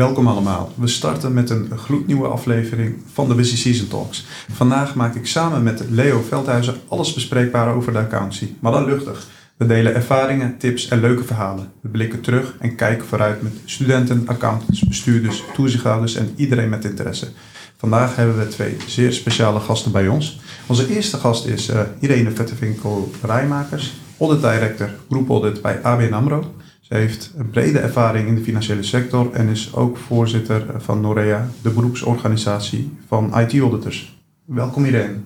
[0.00, 0.72] Welkom allemaal.
[0.74, 4.26] We starten met een gloednieuwe aflevering van de Busy Season Talks.
[4.52, 9.26] Vandaag maak ik samen met Leo Veldhuizen alles bespreekbaar over de accountancy, maar dan luchtig.
[9.56, 11.72] We delen ervaringen, tips en leuke verhalen.
[11.80, 17.28] We blikken terug en kijken vooruit met studenten, accountants, bestuurders, toezichthouders en iedereen met interesse.
[17.76, 20.40] Vandaag hebben we twee zeer speciale gasten bij ons.
[20.66, 26.54] Onze eerste gast is uh, Irene Vettewinkel-Rijmakers, Audit Director Group Audit bij ABN AMRO.
[26.90, 31.48] Ze heeft een brede ervaring in de financiële sector en is ook voorzitter van Norea,
[31.62, 34.20] de beroepsorganisatie van IT-auditors.
[34.44, 35.16] Welkom Irene.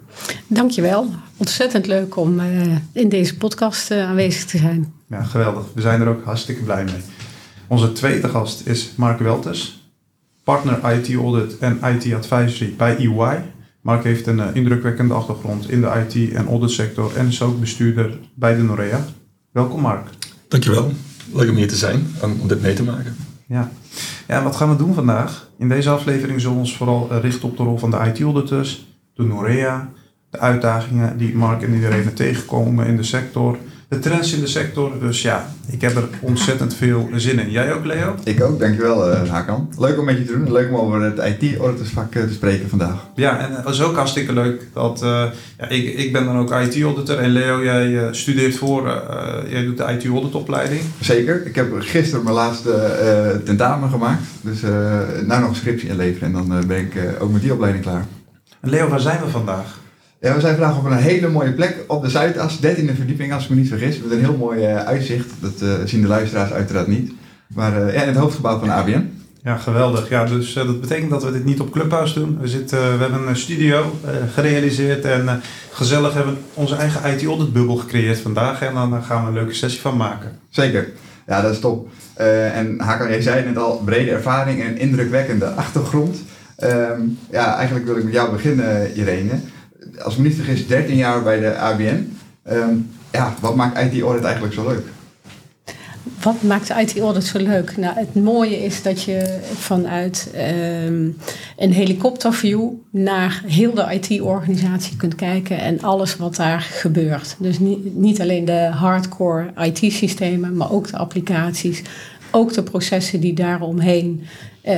[0.46, 1.10] Dankjewel.
[1.36, 4.92] Ontzettend leuk om uh, in deze podcast uh, aanwezig te zijn.
[5.08, 5.64] Ja, geweldig.
[5.74, 7.00] We zijn er ook hartstikke blij mee.
[7.66, 9.90] Onze tweede gast is Mark Welters,
[10.42, 13.42] partner IT Audit en IT Advisory bij EY.
[13.80, 18.18] Mark heeft een uh, indrukwekkende achtergrond in de IT- en auditsector en is ook bestuurder
[18.34, 19.04] bij de Norea.
[19.52, 20.08] Welkom Mark.
[20.48, 20.92] Dankjewel.
[21.34, 23.16] Leuk om hier te zijn en om dit mee te maken.
[23.46, 23.70] Ja.
[24.28, 25.48] ja, wat gaan we doen vandaag?
[25.58, 29.22] In deze aflevering zullen we ons vooral richten op de rol van de IT-auditors, de
[29.22, 29.90] Norea,
[30.30, 33.58] de uitdagingen die Mark en iedereen tegenkomen in de sector,
[33.94, 35.00] de trends in de sector.
[35.00, 37.50] Dus ja, ik heb er ontzettend veel zin in.
[37.50, 38.14] Jij ook, Leo?
[38.24, 39.68] Ik ook, dankjewel uh, Hakan.
[39.78, 40.52] Leuk om met je te doen.
[40.52, 43.06] Leuk om over het IT-auditorsvak uh, te spreken vandaag.
[43.14, 45.24] Ja, en het was ook hartstikke leuk dat uh,
[45.58, 49.02] ja, ik, ik ben dan ook IT-auditor en Leo, jij studeert voor,
[49.48, 50.80] jij doet de IT-auditopleiding.
[51.00, 51.46] Zeker.
[51.46, 54.22] Ik heb gisteren mijn laatste tentamen gemaakt.
[54.40, 54.60] Dus
[55.26, 58.04] nou nog een scriptie inleveren en dan ben ik ook met die opleiding klaar.
[58.60, 59.82] En Leo, waar zijn we vandaag?
[60.24, 63.44] Ja, we zijn vandaag op een hele mooie plek op de Zuidas, 13e verdieping als
[63.44, 63.98] ik me niet vergis.
[63.98, 65.30] Met een heel mooi uh, uitzicht.
[65.40, 67.12] Dat uh, zien de luisteraars uiteraard niet.
[67.54, 69.10] Maar uh, ja, in het hoofdgebouw van de ABN.
[69.42, 70.08] Ja, geweldig.
[70.08, 72.38] Ja, dus dat betekent dat we dit niet op Clubhouse doen.
[72.40, 73.98] We, zitten, we hebben een studio
[74.34, 78.62] gerealiseerd en gezellig hebben onze eigen IT-audit bubbel gecreëerd vandaag.
[78.62, 80.38] En dan gaan we een leuke sessie van maken.
[80.48, 80.88] Zeker.
[81.26, 81.88] Ja, dat is top.
[82.54, 86.22] en Hakan, jij zei net al, brede ervaring en indrukwekkende achtergrond.
[86.58, 89.32] Um, ja, eigenlijk wil ik met jou beginnen, Irene
[90.02, 92.18] als ik vergis, 13 jaar bij de ABN.
[92.50, 94.82] Um, ja, wat maakt IT Audit eigenlijk zo leuk?
[96.22, 97.76] Wat maakt IT Audit zo leuk?
[97.76, 101.16] Nou, het mooie is dat je vanuit um,
[101.56, 107.36] een helikopterview naar heel de IT-organisatie kunt kijken en alles wat daar gebeurt.
[107.38, 107.58] Dus
[107.94, 111.82] niet alleen de hardcore IT-systemen, maar ook de applicaties,
[112.34, 114.22] ook de processen die daaromheen
[114.64, 114.72] uh,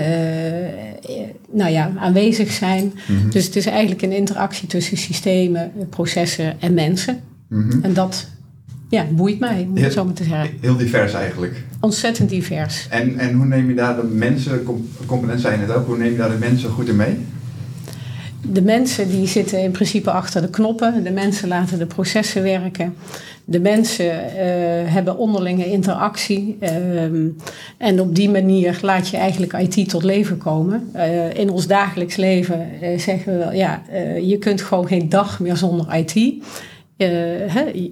[1.52, 2.92] nou ja, aanwezig zijn.
[3.06, 3.30] Mhm.
[3.30, 7.20] Dus het is eigenlijk een interactie tussen systemen, processen en mensen.
[7.48, 7.82] Mhm.
[7.82, 8.28] En dat
[8.88, 10.50] ja, boeit mij, om het zo maar te zeggen.
[10.60, 11.62] Heel divers eigenlijk.
[11.80, 12.86] Ontzettend divers.
[12.90, 14.62] En, en hoe neem je daar de mensen,
[15.06, 17.16] component zijn het ook, hoe neem je daar de mensen goed in mee?
[18.52, 21.04] De mensen die zitten in principe achter de knoppen.
[21.04, 22.94] De mensen laten de processen werken.
[23.44, 24.12] De mensen uh,
[24.92, 26.56] hebben onderlinge interactie.
[26.60, 26.70] Uh,
[27.78, 30.90] en op die manier laat je eigenlijk IT tot leven komen.
[30.96, 33.82] Uh, in ons dagelijks leven zeggen we wel, ja,
[34.22, 36.12] je kunt gewoon geen dag meer zonder IT.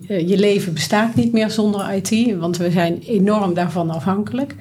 [0.06, 4.54] Je leven bestaat niet meer zonder IT, want we zijn enorm daarvan afhankelijk.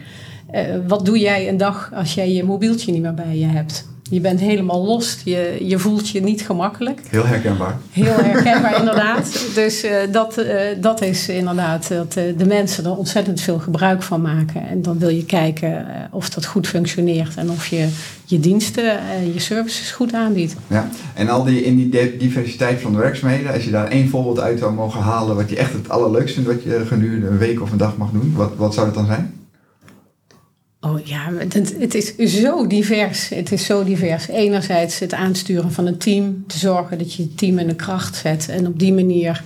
[0.88, 3.92] wat doe jij een dag als jij je mobieltje niet meer bij je hebt?
[4.10, 5.18] Je bent helemaal los.
[5.24, 7.02] Je, je voelt je niet gemakkelijk.
[7.08, 7.78] Heel herkenbaar.
[7.92, 9.46] Heel herkenbaar, inderdaad.
[9.56, 14.04] Dus uh, dat, uh, dat is inderdaad dat uh, de mensen er ontzettend veel gebruik
[14.04, 14.68] van maken.
[14.68, 17.88] En dan wil je kijken of dat goed functioneert en of je
[18.26, 20.56] je diensten en je services goed aanbiedt.
[20.68, 24.40] Ja, en al die in die diversiteit van de werkzaamheden, als je daar één voorbeeld
[24.40, 27.62] uit zou mogen halen wat je echt het allerleukste vindt wat je gedurende een week
[27.62, 29.34] of een dag mag doen, wat, wat zou dat dan zijn?
[30.86, 33.30] Oh ja, het, is zo divers.
[33.30, 34.28] Het is zo divers.
[34.28, 38.16] Enerzijds het aansturen van een team, te zorgen dat je het team in de kracht
[38.16, 39.44] zet en op die manier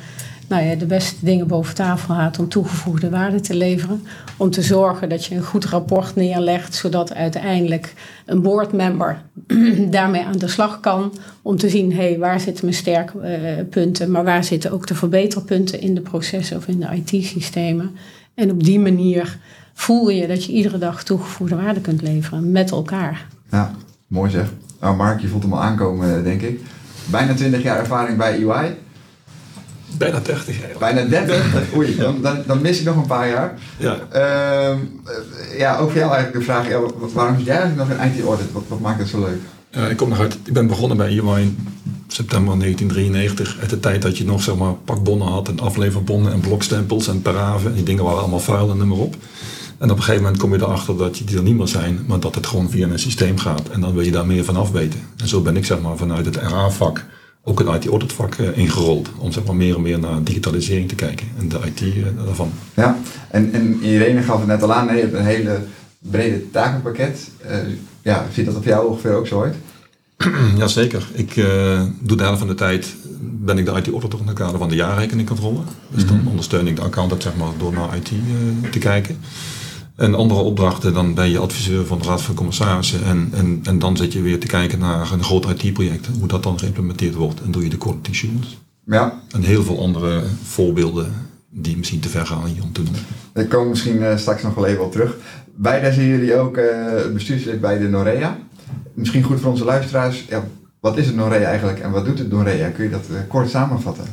[0.48, 4.02] nou ja, de beste dingen boven tafel haalt om toegevoegde waarde te leveren.
[4.38, 7.94] Om te zorgen dat je een goed rapport neerlegt, zodat uiteindelijk
[8.26, 9.22] een boardmember
[9.90, 11.14] daarmee aan de slag kan.
[11.42, 14.96] Om te zien, hé, hey, waar zitten mijn sterke punten, maar waar zitten ook de
[14.96, 17.96] verbeterpunten in de processen of in de IT-systemen.
[18.34, 19.38] En op die manier
[19.78, 23.28] voel je dat je iedere dag toegevoegde waarde kunt leveren met elkaar.
[23.52, 23.72] Ja,
[24.08, 24.46] mooi zeg.
[24.80, 26.60] Nou Mark, je voelt hem al aankomen denk ik.
[27.06, 28.76] Bijna 20 jaar ervaring bij EY.
[29.98, 30.70] Bijna 30 jaar.
[30.80, 31.76] Bijna 30?
[31.76, 33.54] Oei, dan, dan, dan, mis ik nog een paar jaar.
[33.78, 33.98] Ja.
[34.14, 34.78] Uh,
[35.58, 36.80] ja, ook voor jou eigenlijk de vraag, ja,
[37.14, 38.52] waarom zit jij eigenlijk nog in IT-audit?
[38.52, 39.42] Wat, wat maakt het zo leuk?
[39.70, 41.58] Ja, ik kom nog uit, ik ben begonnen bij EY in
[42.08, 43.58] september 1993.
[43.60, 47.22] Uit de tijd dat je nog zeg maar pakbonnen had en afleverbonnen en blokstempels en
[47.22, 47.74] paraven.
[47.74, 49.16] Die dingen waren allemaal vuil en noem maar op.
[49.78, 52.20] En op een gegeven moment kom je erachter dat die er niet meer zijn, maar
[52.20, 53.70] dat het gewoon via een systeem gaat.
[53.70, 55.00] En dan wil je daar meer van af weten.
[55.18, 57.06] En zo ben ik zeg maar vanuit het RA-vak
[57.44, 59.10] ook het IT-auditvak uh, ingerold.
[59.18, 62.52] Om zeg maar meer en meer naar digitalisering te kijken en de IT uh, daarvan.
[62.74, 62.98] Ja,
[63.30, 65.60] en, en Irene gaf het net al aan, je hebt een hele
[66.00, 67.30] brede takenpakket.
[67.46, 67.58] Uh,
[68.02, 69.56] ja, ziet dat op jou ongeveer ook zo uit?
[70.58, 71.08] Jazeker.
[71.14, 74.58] Ik uh, doe de helft van de tijd ben ik de IT-auditor in het kader
[74.58, 75.60] van de jaarrekeningcontrole.
[75.90, 76.28] Dus dan mhm.
[76.28, 79.18] ondersteun ik de accountant zeg maar, door naar IT uh, te kijken.
[79.98, 83.04] En andere opdrachten, dan ben je adviseur van de Raad van Commissarissen.
[83.04, 86.08] En, en, en dan zit je weer te kijken naar een groot IT-project.
[86.20, 87.42] Hoe dat dan geïmplementeerd wordt.
[87.42, 88.56] En doe je de quality assurance.
[88.86, 89.22] Ja.
[89.32, 91.14] En heel veel andere voorbeelden
[91.50, 92.96] die misschien te ver gaan hier om te doen.
[93.44, 95.18] Ik kom misschien uh, straks nog wel even op terug.
[95.56, 96.66] Beide zijn jullie ook uh,
[97.14, 98.38] bestuurslid bij de Norea.
[98.94, 100.26] Misschien goed voor onze luisteraars.
[100.30, 100.44] Ja,
[100.80, 102.70] wat is het Norea eigenlijk en wat doet het Norea?
[102.70, 104.06] Kun je dat uh, kort samenvatten?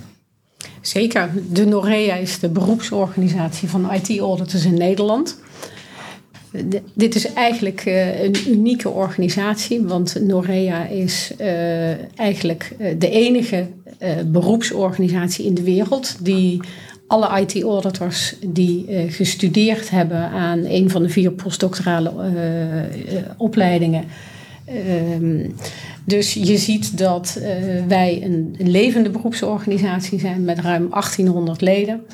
[0.80, 1.30] Zeker.
[1.50, 5.42] De Norea is de beroepsorganisatie van IT-auditors in Nederland
[6.94, 13.66] dit is eigenlijk uh, een unieke organisatie, want Norea is uh, eigenlijk uh, de enige
[14.26, 16.60] beroepsorganisatie in de wereld die
[17.06, 22.12] alle IT-auditors die gestudeerd hebben aan een van de vier postdoctorale
[23.36, 24.04] opleidingen.
[24.64, 25.48] Ehm,
[26.04, 27.40] dus je ziet dat
[27.88, 32.04] wij een levende beroepsorganisatie zijn met ruim 1800 leden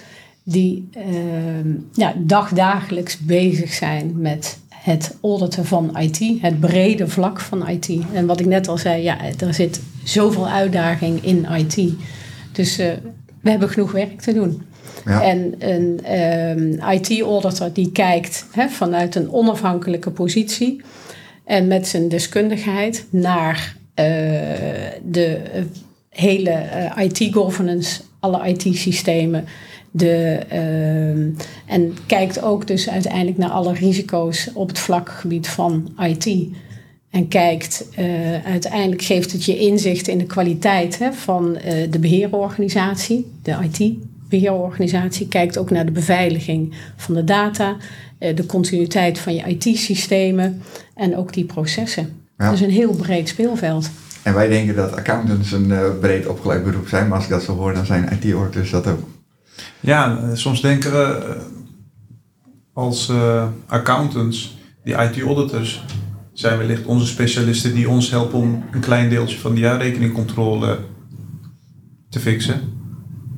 [0.43, 1.05] die uh,
[1.93, 7.91] ja, dagdagelijks bezig zijn met het auditen van IT, het brede vlak van IT.
[8.13, 11.93] En wat ik net al zei, ja, er zit zoveel uitdaging in IT.
[12.53, 12.87] Dus uh,
[13.41, 14.63] we hebben genoeg werk te doen.
[15.05, 15.23] Ja.
[15.23, 16.01] En een
[16.83, 20.81] uh, IT-auditor die kijkt hè, vanuit een onafhankelijke positie
[21.45, 24.05] en met zijn deskundigheid naar uh,
[25.03, 25.41] de
[26.09, 26.65] hele
[26.97, 29.45] IT-governance, alle IT-systemen
[29.91, 36.49] de, uh, en kijkt ook dus uiteindelijk naar alle risico's op het vlakgebied van IT.
[37.11, 41.99] En kijkt, uh, uiteindelijk geeft het je inzicht in de kwaliteit hè, van uh, de
[41.99, 45.29] beheerorganisatie, de IT-beheerorganisatie.
[45.29, 47.77] Kijkt ook naar de beveiliging van de data,
[48.19, 50.63] de continuïteit van je IT-systemen
[50.95, 52.09] en ook die processen.
[52.39, 52.51] Ja.
[52.51, 53.91] Dus een heel breed speelveld.
[54.23, 57.57] En wij denken dat accountants een breed opgeleid beroep zijn, maar als ik dat zo
[57.57, 59.01] hoor, dan zijn IT-auditors dat ook.
[59.81, 61.43] Ja, eh, soms denken we eh,
[62.73, 65.85] als uh, accountants, die IT-auditors,
[66.33, 70.79] zijn wellicht onze specialisten die ons helpen om een klein deeltje van die jaarrekeningcontrole
[72.09, 72.61] te fixen.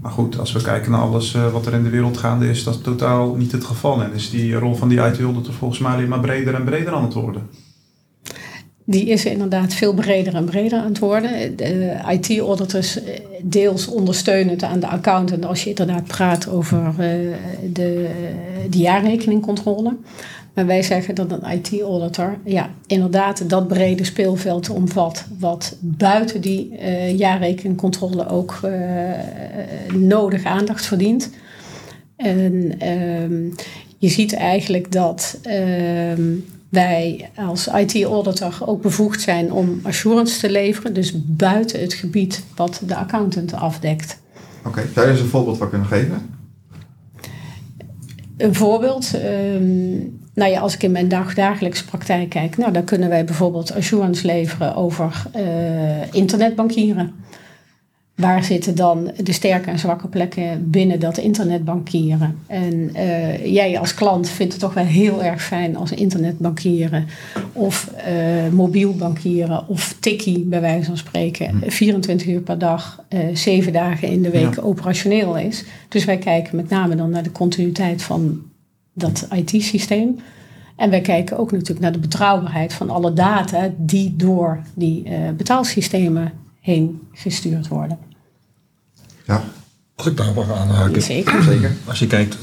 [0.03, 2.83] Maar goed, als we kijken naar alles wat er in de wereld gaande is, dat
[2.83, 4.03] totaal niet het geval.
[4.03, 7.05] En is die rol van die IT-auditor volgens mij alleen maar breder en breder aan
[7.05, 7.49] het worden
[8.85, 11.57] die is inderdaad veel breder en breder aan het worden.
[11.57, 16.95] De IT-auditors eh, deels ondersteunend aan de accountant als je inderdaad praat over uh,
[17.73, 18.11] de,
[18.71, 19.97] de jaarrekeningcontrole.
[20.55, 26.79] Maar wij zeggen dat een IT-auditor ja, inderdaad dat brede speelveld omvat, wat buiten die
[27.17, 28.73] jaarrekeningcontrole ook uh,
[29.95, 31.31] nodig aandacht verdient.
[32.17, 33.49] En ehm,
[33.99, 36.23] je ziet eigenlijk dat ehm,
[36.73, 42.81] wij als IT-auditor ook bevoegd zijn om assurance te leveren, dus buiten het gebied wat
[42.87, 44.19] de accountant afdekt.
[44.59, 44.85] Oké, okay.
[44.95, 46.37] zou je eens een voorbeeld van kunnen geven?
[48.37, 53.09] Een voorbeeld, um, nou ja, als ik in mijn dagdagelijkse praktijk kijk, nou, dan kunnen
[53.09, 57.13] wij bijvoorbeeld assurance leveren over uh, internetbankieren.
[58.15, 62.39] Waar zitten dan de sterke en zwakke plekken binnen dat internetbankieren?
[62.47, 67.07] En uh, jij als klant vindt het toch wel heel erg fijn als internetbankieren
[67.53, 72.33] of uh, mobiel bankieren of tikkie bij wijze van spreken 24 hm.
[72.33, 75.65] uur per dag, uh, eh, 7 dagen in de week operationeel is.
[75.89, 78.43] Dus wij kijken met name dan naar de continuïteit van
[78.95, 80.19] dat IT-systeem.
[80.77, 85.05] En wij kijken ook natuurlijk naar de betrouwbaarheid van alle data die door die
[85.37, 87.99] betaalsystemen heen gestuurd worden.
[89.27, 89.45] Ja.
[89.95, 91.03] Als ik daar mag aanhaken.
[91.03, 91.43] Zeker.
[91.43, 91.77] Zeker.
[91.85, 92.37] Als je kijkt,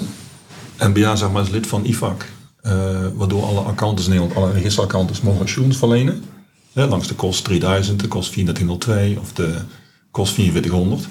[0.79, 2.25] NBA zeg maar, is lid van IFAC.
[2.63, 2.71] Uh,
[3.13, 6.23] waardoor alle accountants in Nederland, alle registeraccountants mogen assurance verlenen.
[6.73, 9.55] langs de kost 3000, de kost 4402 of de
[10.11, 11.07] kost 4400.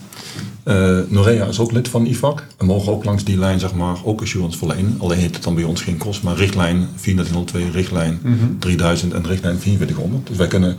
[0.65, 3.75] Uh, eh, Norea is ook lid van IFAC en mogen ook langs die lijn zeg
[3.75, 4.97] maar, ook assurance verlenen.
[4.99, 8.21] Alleen heeft het dan bij ons geen kost, maar richtlijn 4402, richtlijn
[8.59, 9.23] 3000 mhm.
[9.23, 10.27] en richtlijn 4400.
[10.27, 10.77] Dus wij kunnen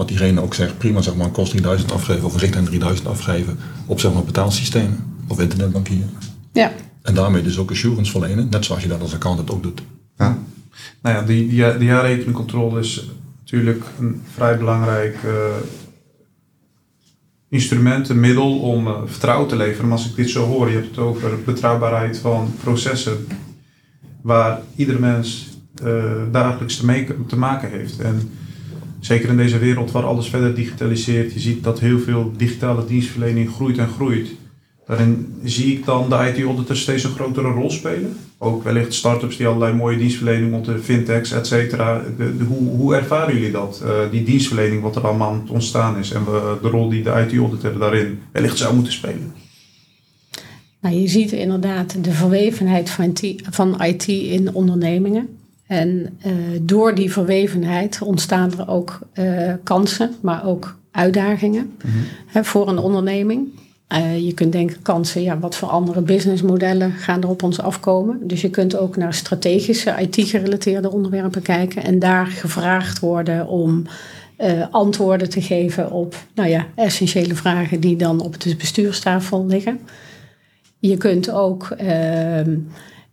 [0.00, 3.08] wat diegene ook zegt, prima zeg maar een kost 3000 afgeven of een richtlijn 3000
[3.08, 6.10] afgeven op zeg maar betaalsystemen of internetbankieren.
[6.52, 6.72] Ja.
[7.02, 9.82] En daarmee dus ook assurance verlenen, net zoals je dat als accountant ook doet.
[10.16, 10.38] Ja.
[11.02, 15.32] Nou ja, die, die, die jaarrekeningcontrole is natuurlijk een vrij belangrijk uh,
[17.48, 19.88] instrument, een middel om uh, vertrouwen te leveren.
[19.88, 23.26] Maar als ik dit zo hoor, je hebt het over betrouwbaarheid van processen
[24.22, 25.48] waar iedere mens
[25.84, 28.00] uh, dagelijks te, mee, te maken heeft.
[28.00, 28.30] En
[29.00, 33.50] zeker in deze wereld waar alles verder digitaliseert, je ziet dat heel veel digitale dienstverlening
[33.50, 34.28] groeit en groeit.
[34.86, 38.16] Daarin zie ik dan de IT-auditors steeds een grotere rol spelen.
[38.38, 42.02] Ook wellicht start-ups die allerlei mooie dienstverlening op de fintechs, et cetera.
[42.48, 43.82] Hoe, hoe ervaren jullie dat?
[43.84, 46.24] Uh, die dienstverlening, wat er allemaal aan het ontstaan is en
[46.62, 49.32] de rol die de IT-auditor daarin wellicht zou moeten spelen?
[50.80, 53.16] Nou, je ziet inderdaad de verwevenheid van
[53.50, 55.28] van IT in ondernemingen.
[55.70, 62.04] En uh, door die verwevenheid ontstaan er ook uh, kansen, maar ook uitdagingen mm -hmm.
[62.26, 63.48] hè, voor een onderneming.
[63.92, 68.18] Uh, je kunt denken kansen, ja, wat voor andere businessmodellen gaan er op ons afkomen.
[68.22, 73.86] Dus je kunt ook naar strategische IT-gerelateerde onderwerpen kijken en daar gevraagd worden om
[74.38, 79.80] uh, antwoorden te geven op nou ja, essentiële vragen die dan op de bestuurstafel liggen.
[80.78, 82.40] Je kunt ook uh,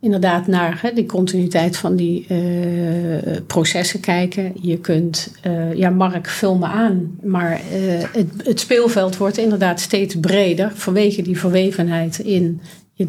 [0.00, 4.52] inderdaad naar hè, die continuïteit van die uh, processen kijken.
[4.60, 7.18] Je kunt, uh, ja, Mark, vul me aan.
[7.22, 12.60] Maar uh, het, het, speelveld wordt inderdaad steeds breder vanwege die verwevenheid in
[12.92, 13.08] je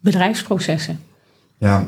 [0.00, 1.00] bedrijfsprocessen.
[1.58, 1.86] Ja,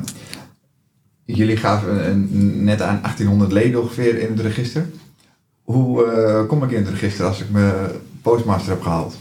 [1.25, 4.85] jullie gaven een, net aan 1800 leden ongeveer in het register.
[5.61, 7.73] Hoe kom ik in het register als ik mijn
[8.21, 9.17] postmaster heb gehaald?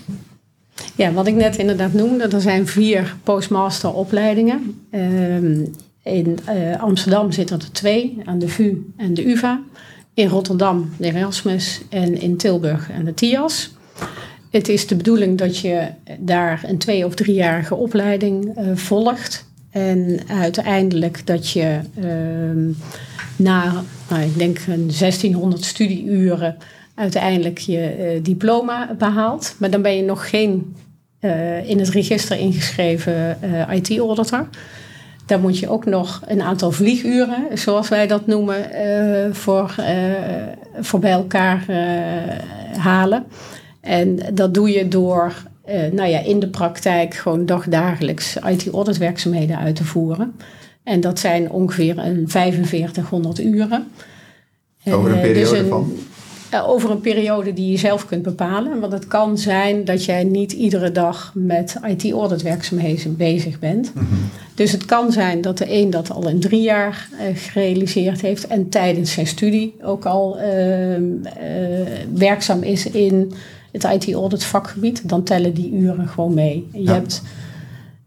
[0.95, 4.80] Ja, wat ik net inderdaad noemde, er zijn vier postmasteropleidingen.
[4.90, 9.61] Um, in uh, Amsterdam zitten er twee, aan de VU en de UvA.
[10.14, 13.75] In Rotterdam de Erasmus en in Tilburg en de TIAS.
[14.50, 19.45] Het is de bedoeling dat je daar een twee- of driejarige opleiding uh, volgt.
[19.71, 22.75] En uiteindelijk dat je uh,
[23.37, 26.56] na, nou, ik denk, een 1600 studieuren
[26.97, 29.55] uiteindelijk je uh, diploma behaalt.
[29.59, 30.76] Maar dan ben je nog geen
[31.21, 34.49] uh, in het register ingeschreven uh, IT-auditor.
[35.26, 38.65] Daar moet je ook nog een aantal vlieguren, zoals wij dat noemen,
[39.35, 39.75] voor,
[40.81, 41.65] voor bij elkaar
[42.76, 43.25] halen.
[43.81, 45.35] En dat doe je door
[45.93, 50.35] nou ja, in de praktijk gewoon dagdagelijks IT-auditwerkzaamheden uit te voeren.
[50.83, 53.87] En dat zijn ongeveer een 4500 uren.
[54.85, 55.93] Over een periode dus een, van?
[56.53, 58.81] Over een periode die je zelf kunt bepalen.
[58.81, 63.95] Want het kan zijn dat jij niet iedere dag met IT-auditwerkzaamheden bezig bent.
[63.95, 64.29] Mm -hmm.
[64.55, 68.47] Dus het kan zijn dat de een dat al in drie jaar uh, gerealiseerd heeft
[68.47, 71.19] en tijdens zijn studie ook al uh, uh,
[72.15, 73.33] werkzaam is in
[73.73, 75.09] het IT-audit vakgebied.
[75.09, 76.69] Dan tellen die uren gewoon mee.
[76.73, 76.93] Je ja.
[76.93, 77.23] hebt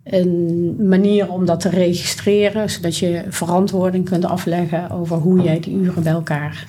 [0.03, 5.75] een manier om dat te registreren, zodat je verantwoording kunt afleggen over hoe jij die
[5.75, 6.67] uren bij elkaar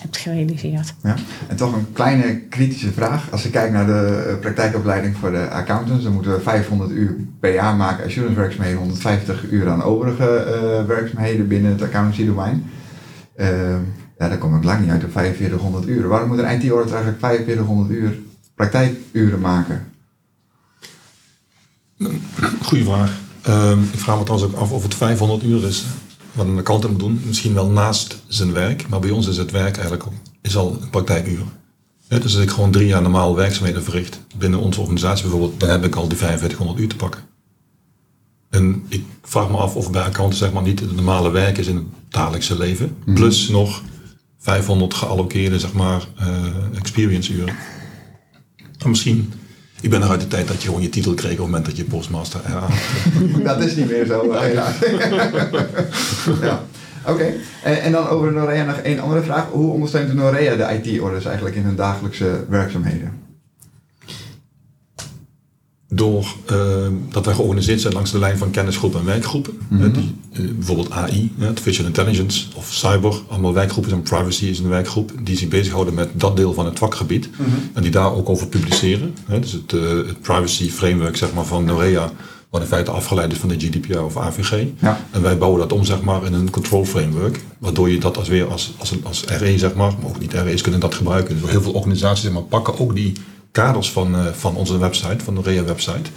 [0.00, 0.94] hebt gerealiseerd.
[1.02, 1.14] Ja.
[1.48, 3.30] En toch een kleine kritische vraag.
[3.30, 7.54] Als ik kijk naar de praktijkopleiding voor de accountants, dan moeten we 500 uur per
[7.54, 12.70] jaar maken assurance werkzaamheden, 150 uur aan overige uh, werkzaamheden binnen het accountancy domein.
[13.36, 13.46] Uh,
[14.18, 16.08] ja, daar kom ik lang niet uit op 4500 uur.
[16.08, 18.18] Waarom moet een IT-auditor eigenlijk 4500 uur
[18.54, 19.86] praktijkuren maken?
[22.62, 23.18] Goeie vraag.
[23.48, 25.86] Uh, ik vraag me trouwens ook af of het 500 uur is
[26.32, 29.50] wat een accountant moet doen, misschien wel naast zijn werk, maar bij ons is het
[29.50, 30.04] werk eigenlijk
[30.42, 31.42] is al een praktijkuur.
[32.08, 35.68] Ja, dus als ik gewoon drie jaar normaal werkzaamheden verricht binnen onze organisatie bijvoorbeeld, dan
[35.68, 37.20] heb ik al die 4500 uur te pakken.
[38.50, 41.66] En ik vraag me af of bij accountants zeg maar niet het normale werk is
[41.66, 43.14] in het dagelijkse leven, mm.
[43.14, 43.82] plus nog
[44.38, 47.54] 500 geallockeerde zeg maar uh, experience uren.
[48.86, 49.32] Misschien
[49.80, 51.64] ik ben nog uit de tijd dat je gewoon je titel kreeg op het moment
[51.64, 52.66] dat je postmaster ja.
[53.54, 54.74] Dat is niet meer zo, helaas.
[56.42, 56.64] ja.
[57.02, 57.34] Oké, okay.
[57.62, 59.46] en, en, dan over Norea nog één andere vraag.
[59.50, 63.19] Hoe ondersteunt de Norea de IT-orders eigenlijk in hun dagelijkse werkzaamheden?
[65.92, 66.56] Door uh,
[67.08, 69.58] dat wij georganiseerd zijn langs de lijn van kennisgroepen en werkgroepen.
[69.68, 69.92] Mm -hmm.
[69.92, 73.14] die, uh, bijvoorbeeld AI, Artificial Intelligence of Cyber.
[73.28, 75.12] Allemaal werkgroepen en privacy is een werkgroep.
[75.22, 77.28] Die zich bezighouden met dat deel van het vakgebied.
[77.30, 77.70] Mm -hmm.
[77.72, 79.14] En die daar ook over publiceren.
[79.40, 82.12] Dus het, uh, het, privacy framework zeg maar, van Norea.
[82.50, 84.64] Wat in feite afgeleid is van de GDPR of AVG.
[84.78, 85.00] Ja.
[85.10, 87.40] En wij bouwen dat om zeg maar, in een control framework.
[87.58, 90.60] Waardoor je dat als weer als, als, als RE, zeg maar, maar ook niet RE's
[90.62, 91.40] kunnen dat gebruiken.
[91.40, 93.12] Dus heel veel organisaties zeg maar, pakken ook die
[93.52, 96.10] kaders van, uh, van onze website, van de REA-website.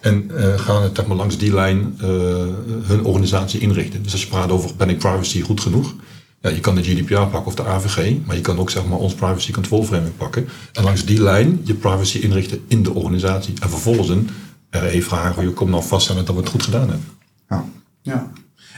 [0.00, 2.06] En uh, gaan het zeg maar, langs die lijn uh,
[2.82, 4.02] hun organisatie inrichten.
[4.02, 5.94] Dus als je praat over ben ik privacy goed genoeg,
[6.40, 8.98] ja, je kan de GDPR pakken of de AVG, maar je kan ook zeg maar,
[8.98, 10.48] ons privacy control framework pakken.
[10.72, 13.54] En langs die lijn je privacy inrichten in de organisatie.
[13.60, 14.28] En vervolgens een
[14.70, 17.06] RE vragen, je komt nou vaststellen dat we het goed gedaan hebben.
[17.48, 17.64] Ja.
[18.02, 18.30] ja.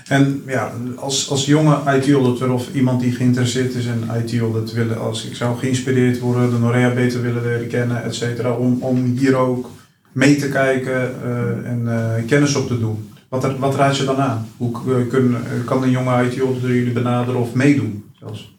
[0.09, 5.25] En ja, als, als jonge IT-auditor of iemand die geïnteresseerd is in IT-audit willen, als
[5.25, 9.35] ik zou geïnspireerd worden, de Norea beter willen leren kennen, et cetera, om, om hier
[9.37, 9.71] ook
[10.13, 13.11] mee te kijken uh, en uh, kennis op te doen.
[13.29, 14.49] Wat, wat raad je dan aan?
[14.57, 18.55] Hoe kun, kan een jonge IT-auditor jullie benaderen of meedoen zelfs?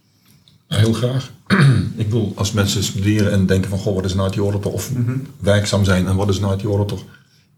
[0.68, 1.32] Heel graag.
[1.96, 4.72] ik bedoel, als mensen studeren en denken van, goh, wat is een IT auditor?
[4.72, 4.92] Of
[5.40, 7.00] werkzaam zijn en wat is een IT auditor?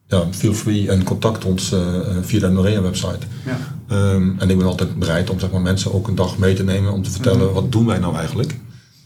[0.08, 1.80] Ja, feel free en contact ons uh,
[2.22, 3.26] via de Norea website.
[3.46, 3.58] Ja.
[4.14, 6.64] Um, en ik ben altijd bereid om zeg maar, mensen ook een dag mee te
[6.64, 8.56] nemen om te vertellen, wat doen wij nou eigenlijk?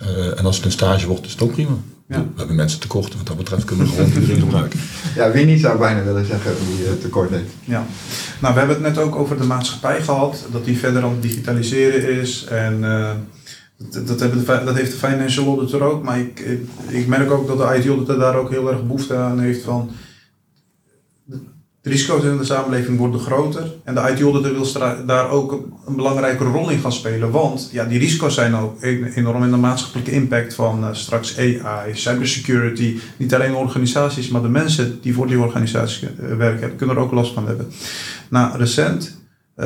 [0.02, 1.76] Uh, en als het een stage wordt, is het ook prima.
[2.08, 2.18] Ja.
[2.18, 4.80] We hebben mensen tekort, wat dat betreft kunnen we gewoon iedereen gebruiken.
[5.16, 7.52] Ja, wie niet zou ik bijna willen zeggen die uh, tekort heeft.
[7.64, 7.86] Ja,
[8.40, 11.22] nou we hebben het net ook over de maatschappij gehad, dat die verder aan het
[11.22, 12.46] digitaliseren is.
[12.50, 13.10] En uh,
[13.78, 17.32] dat, dat, hebben de, dat heeft de financial auditor ook, maar ik, ik, ik merk
[17.32, 19.90] ook dat de IT auditor daar ook heel erg behoefte aan heeft van
[21.82, 23.74] de risico's in de samenleving worden groter.
[23.84, 25.52] En de IT auditor wil daar ook
[25.86, 27.32] een belangrijke rol in gaan spelen.
[27.32, 28.84] Want ja, die risico's zijn ook
[29.16, 33.00] enorm in de maatschappelijke impact van uh, straks AI, cybersecurity.
[33.18, 37.12] Niet alleen organisaties, maar de mensen die voor die organisaties uh, werken, kunnen er ook
[37.12, 37.68] last van hebben.
[38.30, 39.22] Nou, recent,
[39.58, 39.66] uh,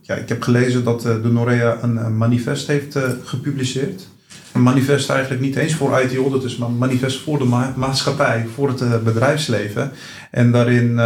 [0.00, 4.08] ja, ik heb gelezen dat de Norea een manifest heeft gepubliceerd.
[4.52, 8.46] Een manifest eigenlijk niet eens voor IT auditors, maar een manifest voor de ma maatschappij,
[8.54, 9.92] voor het bedrijfsleven.
[10.30, 11.00] En daarin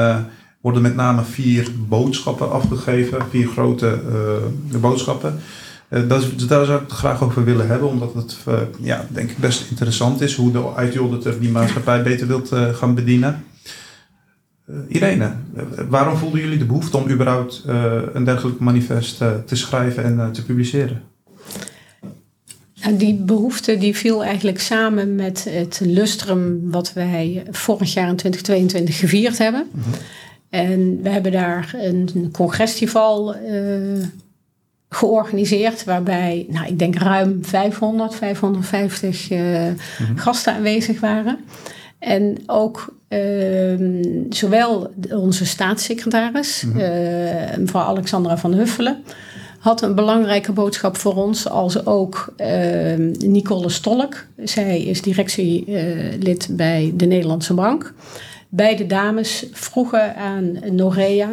[0.64, 4.00] worden met name vier boodschappen afgegeven, vier grote
[4.72, 5.38] uh, boodschappen.
[5.88, 8.36] Dat is, daar zou ik het graag over willen hebben, omdat het
[8.80, 13.44] ja, denk ik best interessant is hoe de IT-auditor die maatschappij beter wilt gaan bedienen.
[14.88, 15.32] Irene,
[15.88, 17.64] waarom voelden jullie de behoefte om überhaupt
[18.12, 21.02] een dergelijk manifest te schrijven en te publiceren?
[22.92, 28.98] Die behoefte die viel eigenlijk samen met het lustrum wat wij vorig jaar in 2022
[28.98, 29.66] gevierd hebben.
[29.72, 29.92] Mm -hmm.
[30.54, 34.04] En we hebben daar een congresfestival uh,
[34.88, 40.16] georganiseerd, waarbij, nou, ik denk ruim 500, 550 uh, mm -hmm.
[40.18, 41.38] gasten aanwezig waren.
[41.98, 47.60] En ook uh, zowel onze staatssecretaris, mm -hmm.
[47.60, 49.04] mevrouw Alexandra van Huffelen,
[49.64, 54.24] had een belangrijke boodschap voor ons, als ook ehm, Nicole Stolk.
[54.36, 57.94] Zij is directielid bij de Nederlandse Bank
[58.48, 61.30] beide dames vroegen aan Norea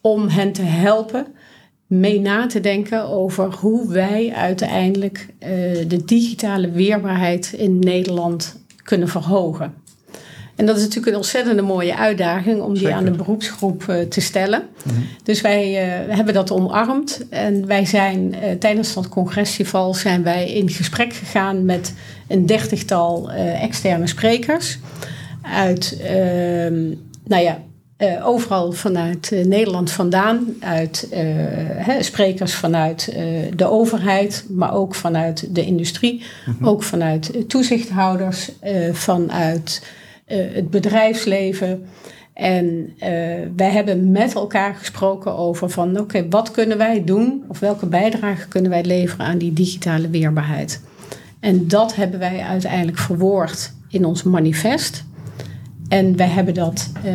[0.00, 1.26] om hen te helpen
[1.86, 5.48] mee na te denken over hoe wij uiteindelijk uh,
[5.88, 9.74] de digitale weerbaarheid in Nederland kunnen verhogen.
[10.56, 12.96] En dat is natuurlijk een ontzettende mooie uitdaging om die Zeker.
[12.96, 14.62] aan de beroepsgroep uh, te stellen.
[14.84, 15.04] Mm -hmm.
[15.22, 20.70] Dus wij uh, hebben dat omarmd en wij zijn tijdens dat congresfestival zijn wij in
[20.70, 21.94] gesprek gegaan met
[22.28, 24.78] een dertigtal externe sprekers
[25.54, 26.08] uit, uh,
[27.24, 27.60] nou ja,
[27.98, 31.18] uh, overal vanuit uh, Nederland vandaan, uit uh,
[31.76, 33.16] hè, sprekers vanuit
[33.56, 36.68] de overheid, maar ook vanuit de industrie, mm -hmm.
[36.68, 38.50] ook vanuit toezichthouders,
[38.92, 39.82] vanuit
[40.26, 41.86] het bedrijfsleven.
[42.32, 42.94] En
[43.56, 48.48] wij hebben met elkaar gesproken over van oké, wat kunnen wij doen of welke bijdrage
[48.48, 50.80] kunnen wij leveren aan die digitale weerbaarheid.
[51.40, 55.04] En dat hebben wij uiteindelijk verwoord in ons manifest.
[55.88, 57.12] En wij hebben dat uh,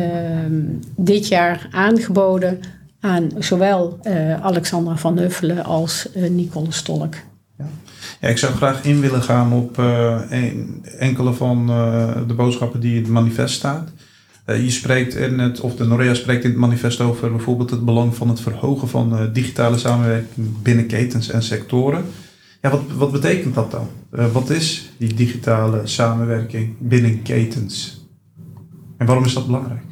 [0.96, 2.60] dit jaar aangeboden
[3.00, 7.14] aan zowel uh, Alexandra van Huffelen als Nicole Stolk.
[8.30, 11.66] Ik zou graag in willen gaan op een, enkele van
[12.26, 13.90] de boodschappen die in het manifest staat.
[14.46, 18.14] je spreekt in het, of de Norea spreekt in het manifest over bijvoorbeeld het belang
[18.14, 22.04] van het verhogen van digitale samenwerking binnen ketens en sectoren.
[22.60, 23.88] Ja, wat, wat betekent dat dan?
[24.32, 28.06] wat is die digitale samenwerking binnen ketens?
[28.96, 29.82] En waarom is dat belangrijk?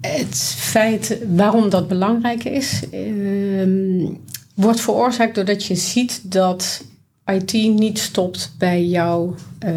[0.00, 4.08] Het feit waarom dat belangrijk is, uh,
[4.54, 6.84] wordt veroorzaakt doordat je ziet dat
[7.26, 9.34] IT niet stopt bij jouw
[9.66, 9.72] uh,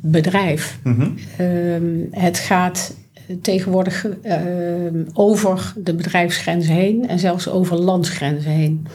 [0.00, 0.78] bedrijf.
[0.82, 1.14] Mm -hmm.
[1.40, 2.94] uh, het gaat
[3.42, 8.86] tegenwoordig ehm, over de bedrijfsgrenzen heen en zelfs over landsgrenzen heen.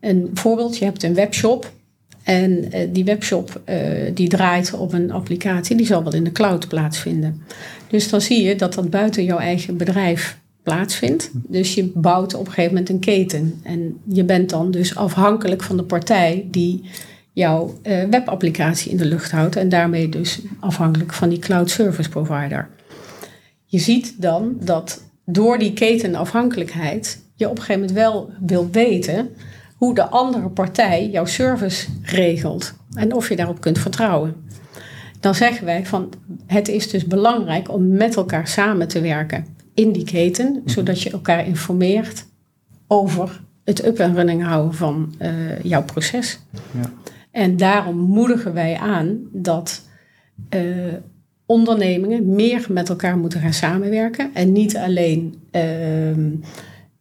[0.00, 1.72] Een voorbeeld, je hebt een webshop
[2.22, 3.76] en uh, die webshop uh,
[4.14, 7.42] die draait op een applicatie, die zal wel in de cloud plaatsvinden.
[7.88, 11.30] Dus dan zie je dat dat buiten jouw eigen bedrijf plaatsvindt.
[11.32, 13.60] Dus je bouwt op een gegeven moment een keten.
[13.62, 16.82] En je bent dan dus afhankelijk van de partij die
[17.32, 19.56] jouw uh, webapplicatie in de lucht houdt.
[19.56, 22.68] En daarmee dus afhankelijk van die cloud service provider.
[23.64, 29.30] Je ziet dan dat door die ketenafhankelijkheid je op een gegeven moment wel wil weten
[29.76, 34.34] hoe de andere partij jouw service regelt en of je daarop kunt vertrouwen.
[35.20, 36.12] Dan zeggen wij van
[36.46, 41.10] het is dus belangrijk om met elkaar samen te werken in die keten, zodat je
[41.10, 42.26] elkaar informeert
[42.86, 46.40] over het up en running houden van uh, jouw proces.
[46.52, 46.92] Ja.
[47.30, 49.82] En daarom moedigen wij aan dat
[50.54, 50.94] uh,
[51.46, 56.10] ondernemingen meer met elkaar moeten gaan samenwerken en niet alleen uh,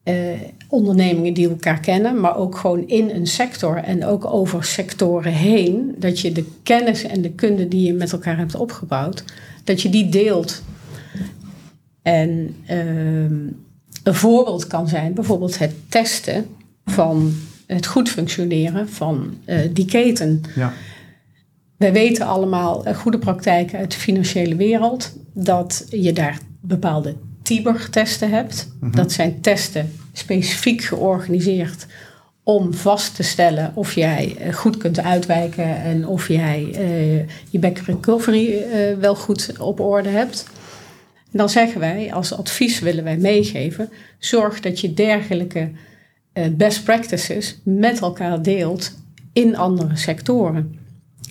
[0.04, 5.34] eh, ondernemingen die elkaar kennen, maar ook gewoon in een sector en ook over sectoren
[5.34, 9.24] heen, dat je de kennis en de kunde die je met elkaar hebt opgebouwd,
[9.64, 10.64] dat je die deelt.
[12.02, 13.48] En ehm,
[14.04, 16.46] een voorbeeld kan zijn bijvoorbeeld het testen
[16.86, 17.34] van
[17.76, 20.42] het goed functioneren van eh, die keten.
[20.56, 20.74] Ja.
[21.78, 28.30] Wij weten allemaal uh, goede praktijken uit de financiële wereld dat je daar bepaalde TIBER-testen
[28.30, 28.70] hebt.
[28.80, 28.96] Mhm.
[28.96, 31.86] Dat zijn testen specifiek georganiseerd
[32.44, 37.60] om vast te stellen of jij eh, goed kunt uitwijken en of jij uh, je
[37.60, 40.46] back recovery uh, wel goed op orde hebt.
[41.32, 45.72] En dan zeggen wij, als advies willen wij meegeven, zorg dat je dergelijke
[46.58, 48.92] best practices met elkaar deelt
[49.34, 50.76] in andere sectoren.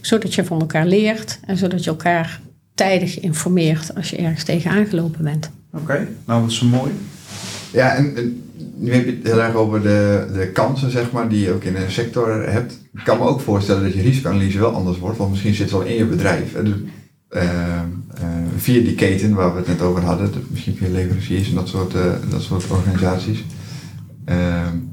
[0.01, 2.41] Zodat je van elkaar leert en zodat je elkaar
[2.75, 5.51] tijdig informeert als je ergens tegen aangelopen bent.
[5.73, 6.09] Oké, okay.
[6.25, 6.93] nou dat is mooi.
[7.73, 8.43] Ja, en, en,
[8.75, 11.65] nu heb je het heel erg over de, de kansen, zeg maar, die je ook
[11.65, 12.79] in een sector hebt.
[12.95, 15.79] Ik kan me ook voorstellen dat je risicoanalyse wel anders wordt, want misschien zit het
[15.79, 16.55] wel in je bedrijf.
[16.55, 16.63] Uh,
[17.35, 17.43] uh,
[18.57, 21.95] via die keten waar we het net over hadden, misschien via leveranciers en dat soort,
[21.95, 23.45] uh, dat soort organisaties.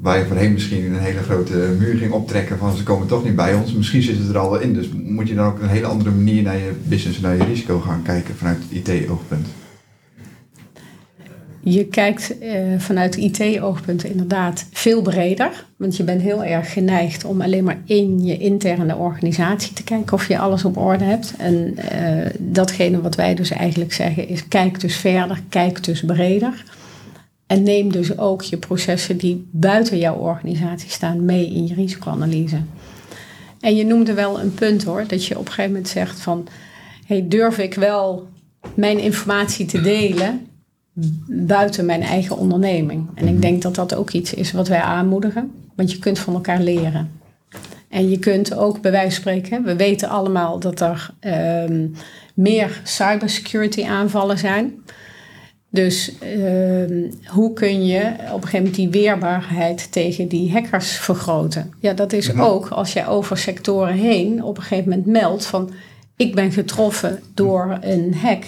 [0.01, 3.35] Waar je voorheen misschien een hele grote muur ging optrekken van ze komen toch niet
[3.35, 3.73] bij ons.
[3.73, 6.11] Misschien zit het er al wel in, dus moet je dan ook een hele andere
[6.11, 9.47] manier naar je business naar je risico gaan kijken vanuit het IT-oogpunt.
[11.67, 15.65] Je kijkt uh, vanuit IT-oogpunt inderdaad veel breder.
[15.77, 20.13] Want je bent heel erg geneigd om alleen maar in je interne organisatie te kijken
[20.13, 21.33] of je alles op orde hebt.
[21.37, 26.63] En uh, datgene wat wij dus eigenlijk zeggen is kijk dus verder, kijk dus breder.
[27.47, 32.62] En neem dus ook je processen die buiten jouw organisatie staan mee in je risicoanalyse.
[33.60, 36.47] En je noemde wel een punt hoor, dat je op een gegeven moment zegt van
[37.05, 38.27] hey, durf ik wel
[38.75, 40.47] mijn informatie te delen
[41.27, 43.08] buiten mijn eigen onderneming.
[43.15, 46.34] En ik denk dat dat ook iets is wat wij aanmoedigen, want je kunt van
[46.34, 47.12] elkaar leren.
[47.89, 51.10] En je kunt ook bij wijze van spreken, we weten allemaal dat er
[51.69, 51.95] um,
[52.34, 54.73] meer cybersecurity aanvallen zijn.
[55.75, 61.73] Dus um, hoe kun je op een gegeven moment die weerbaarheid tegen die hackers vergroten?
[61.79, 62.41] Ja, dat is ja.
[62.41, 65.71] ook als je over sectoren heen op een gegeven moment meldt van
[66.15, 68.43] ik ben getroffen door een hack.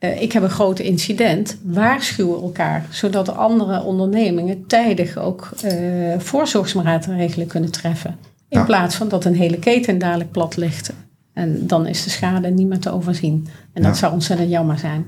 [0.00, 6.18] Uh, ik heb een groot incident, waarschuwen elkaar, zodat de andere ondernemingen tijdig ook uh,
[6.18, 8.16] voorzorgsmaatregelen kunnen treffen.
[8.48, 8.64] In ja.
[8.64, 10.92] plaats van dat een hele keten dadelijk plat ligt.
[11.32, 13.48] En dan is de schade niet meer te overzien.
[13.72, 15.06] En dat zou ontzettend jammer zijn.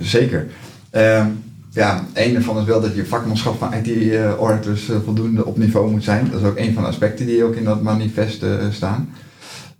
[0.00, 0.46] Zeker.
[0.92, 1.26] Uh,
[1.70, 6.04] ja, een van is wel dat je vakmanschap van IT-auditors uh, voldoende op niveau moet
[6.04, 6.28] zijn.
[6.30, 9.08] Dat is ook een van de aspecten die ook in dat manifest staan.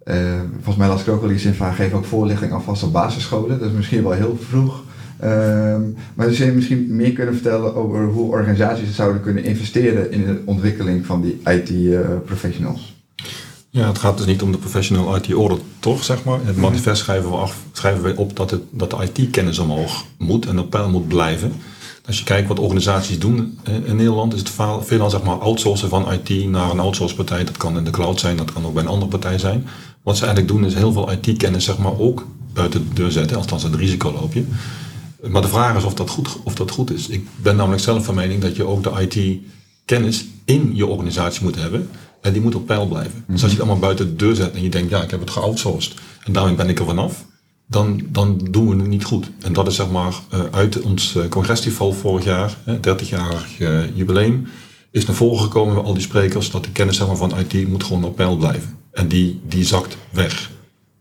[0.04, 0.14] Uh,
[0.54, 3.58] volgens mij las ik ook al iets in van geef ook voorlichting alvast op basisscholen.
[3.58, 4.84] Dat is misschien wel heel vroeg.
[5.24, 5.76] Uh,
[6.14, 10.42] maar zou je misschien meer kunnen vertellen over hoe organisaties zouden kunnen investeren in de
[10.44, 12.94] ontwikkeling van die IT-professionals?
[13.70, 16.40] Ja, het gaat dus niet om de professional IT-audit, toch, zeg maar.
[16.40, 20.04] In het manifest schrijven we, af, schrijven we op dat, het, dat de IT-kennis omhoog
[20.18, 21.52] moet en op peil moet blijven.
[22.06, 26.12] Als je kijkt wat organisaties doen in Nederland, is het veelal zeg maar, outsourcen van
[26.12, 27.44] IT naar een outsource-partij.
[27.44, 29.66] Dat kan in de cloud zijn, dat kan ook bij een andere partij zijn.
[30.02, 33.36] Wat ze eigenlijk doen is heel veel IT-kennis zeg maar, ook buiten de deur zetten,
[33.36, 34.44] althans het risico loop je.
[35.28, 37.08] Maar de vraag is of dat, goed, of dat goed is.
[37.08, 41.56] Ik ben namelijk zelf van mening dat je ook de IT-kennis in je organisatie moet
[41.56, 41.88] hebben.
[42.20, 43.24] En die moet op peil blijven.
[43.26, 45.20] Dus als je het allemaal buiten de deur zet en je denkt, ja, ik heb
[45.20, 47.24] het geoutsourced en daarmee ben ik er vanaf,
[47.66, 49.30] dan, dan doen we het niet goed.
[49.40, 54.46] En dat is zeg maar uh, uit ons uh, congresfestival vorig jaar, 30-jarig uh, jubileum,
[54.90, 57.68] is naar voren gekomen bij al die sprekers dat de kennis zeg maar, van IT
[57.68, 58.78] moet gewoon op peil blijven.
[58.92, 60.50] En die, die zakt weg.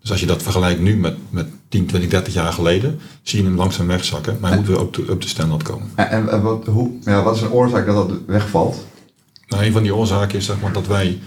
[0.02, 3.46] Dus als je dat vergelijkt nu met, met 10, 20, 30 jaar geleden, zie je
[3.46, 4.38] hem langzaam wegzakken.
[4.40, 5.88] Maar hij moet weer op de, op de standaard komen.
[5.96, 8.86] En, en wat, hoe, ja, wat is een oorzaak dat dat wegvalt?
[9.48, 11.20] Nou, een van die oorzaken is zeg maar, dat wij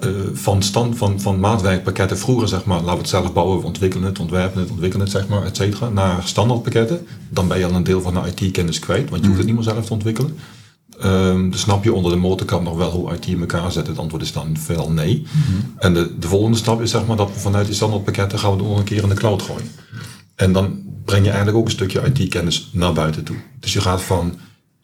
[0.00, 3.66] uh, van, stand, van, van maatwerkpakketten vroeger, zeg maar, laten we het zelf bouwen, we
[3.66, 7.06] ontwikkelen het, ontwerpen het, ontwikkelen het, zeg maar, et cetera, naar standaardpakketten.
[7.28, 9.56] Dan ben je al een deel van de IT-kennis kwijt, want je hoeft het niet
[9.56, 10.36] meer zelf te ontwikkelen.
[11.04, 13.86] Um, dus snap je onder de motorkap nog wel hoe IT in elkaar zet?
[13.86, 15.26] Het antwoord is dan veelal nee.
[15.32, 15.74] Mm-hmm.
[15.78, 18.62] En de, de volgende stap is zeg maar dat we vanuit die standaardpakketten gaan we
[18.62, 19.70] nog een keer in de cloud gooien.
[20.34, 23.36] En dan breng je eigenlijk ook een stukje IT-kennis naar buiten toe.
[23.60, 24.34] Dus je gaat van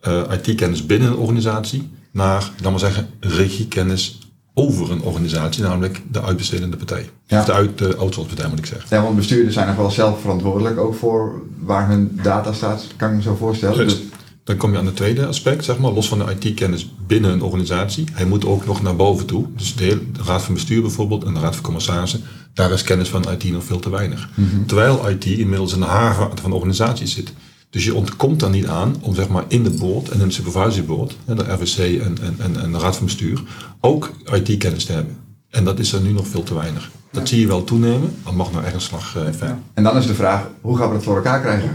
[0.08, 4.18] uh, IT-kennis binnen een organisatie naar, laat maar zeggen, regiekennis
[4.58, 7.10] over een organisatie, namelijk de uitbestedende partij.
[7.26, 7.40] Ja.
[7.40, 8.96] Of de, uit, de outsource partij moet ik zeggen.
[8.96, 13.10] Ja, want bestuurders zijn nog wel zelf verantwoordelijk ook voor waar hun data staat, kan
[13.10, 13.86] ik me zo voorstellen.
[13.86, 14.02] Dus,
[14.44, 17.42] dan kom je aan het tweede aspect, zeg maar, los van de IT-kennis binnen een
[17.42, 18.04] organisatie.
[18.12, 19.46] Hij moet ook nog naar boven toe.
[19.56, 22.20] Dus de, hele, de raad van bestuur bijvoorbeeld en de raad van commissarissen,
[22.54, 24.28] daar is kennis van IT nog veel te weinig.
[24.34, 24.66] Mm-hmm.
[24.66, 27.32] Terwijl IT inmiddels in de haven van de organisatie zit.
[27.70, 30.34] Dus je ontkomt er niet aan om zeg maar in de board en in de
[30.34, 33.42] supervisory board, hè, de RVC en, en, en, en de raad van bestuur,
[33.80, 35.16] ook IT-kennis te hebben.
[35.50, 36.90] En dat is er nu nog veel te weinig.
[37.12, 39.48] Dat zie je wel toenemen, maar mag nou echt een slag eh, verder.
[39.48, 39.60] Ja.
[39.74, 41.70] En dan is de vraag, hoe gaan we dat voor elkaar krijgen?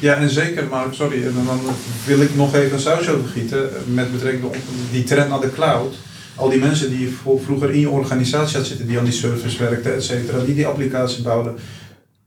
[0.00, 1.60] Ja, en zeker, maar sorry, en dan
[2.06, 4.56] wil ik nog even een saus over gieten met betrekking tot
[4.90, 5.94] die trend naar de cloud.
[6.34, 9.94] Al die mensen die vroeger in je organisatie hadden zitten, die aan die servers werkten,
[9.94, 11.54] et cetera, die die applicatie bouwden.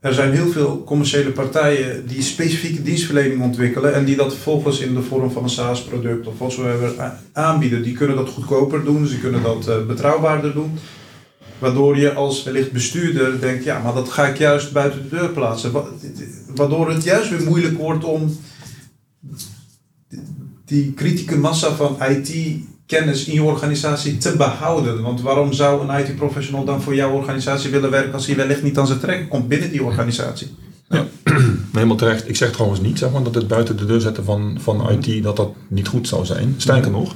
[0.02, 4.94] Er zijn heel veel commerciële partijen die specifieke dienstverlening ontwikkelen en die dat vervolgens in
[4.94, 7.84] de vorm van een SaaS-product of whatsoever a- aanbieden.
[7.84, 10.72] Die kunnen dat goedkoper doen, ze kunnen dat eh, betrouwbaarder doen.
[11.60, 15.30] Waardoor je als wellicht bestuurder denkt, ja, maar dat ga ik juist buiten de deur
[15.30, 15.72] plaatsen.
[15.72, 15.86] Wa-
[16.56, 18.38] Waardoor het juist weer moeilijk wordt om
[20.66, 21.96] die kritieke massa van
[22.92, 25.02] IT-kennis in je organisatie te behouden.
[25.02, 28.78] Want waarom zou een IT-professional dan voor jouw organisatie willen werken als hij wellicht niet
[28.78, 30.48] aan zijn trekken komt binnen die organisatie?
[30.88, 31.06] Maar
[31.74, 32.30] helemaal terecht.
[32.30, 35.24] Ik zeg trouwens niet zeg maar, dat het buiten de deur zetten van, van IT
[35.24, 36.54] dat dat niet goed zou zijn.
[36.58, 37.16] Sterker nog,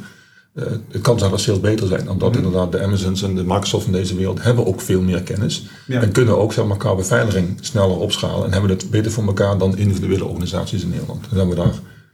[0.54, 2.10] eh, het kan zelfs veel beter zijn.
[2.10, 2.38] Omdat Mhm.
[2.44, 5.66] inderdaad de Amazons en de Microsoft van deze wereld hebben ook veel meer kennis.
[5.88, 6.02] Ja.
[6.02, 8.46] En kunnen ook zeg maar, qua beveiliging sneller opschalen.
[8.46, 11.26] En hebben het beter voor elkaar dan individuele organisaties in Nederland.
[11.32, 11.74] En dan we daar,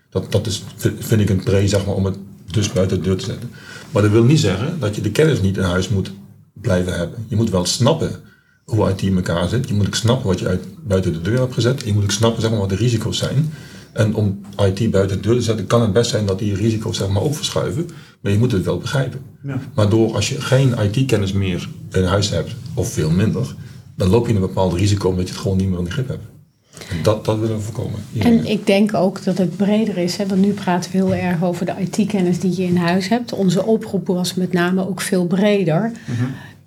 [0.10, 0.64] dat, dat is,
[1.00, 2.18] vind ik een pre zeg maar, om het
[2.52, 3.50] dus buiten de deur te zetten.
[3.92, 6.12] Maar dat wil niet zeggen dat je de kennis niet in huis moet
[6.54, 7.26] blijven hebben.
[7.28, 8.12] Je moet wel snappen
[8.66, 9.68] hoe IT in elkaar zit.
[9.68, 11.82] Je moet ook snappen wat je uit, buiten de deur hebt gezet.
[11.86, 13.54] Je moet ook snappen zeg maar, wat de risico's zijn.
[13.94, 16.98] En om IT buiten de deur te zetten, kan het best zijn dat die risico's
[16.98, 17.90] zeg maar, ook verschuiven.
[18.22, 19.20] Maar je moet het wel begrijpen.
[19.44, 19.62] Ja.
[19.74, 23.56] Maar door als je geen IT-kennis meer in huis hebt, of veel minder,
[23.96, 26.08] dan loop je een bepaald risico omdat je het gewoon niet meer in de grip
[26.08, 26.24] hebt.
[26.90, 28.00] En dat, dat willen we voorkomen.
[28.20, 30.18] En ik denk ook dat het breder is.
[30.18, 33.34] Hè, want nu praten we heel erg over de IT-kennis die je in huis hebt.
[33.34, 35.92] Onze oproep was met name ook veel breder.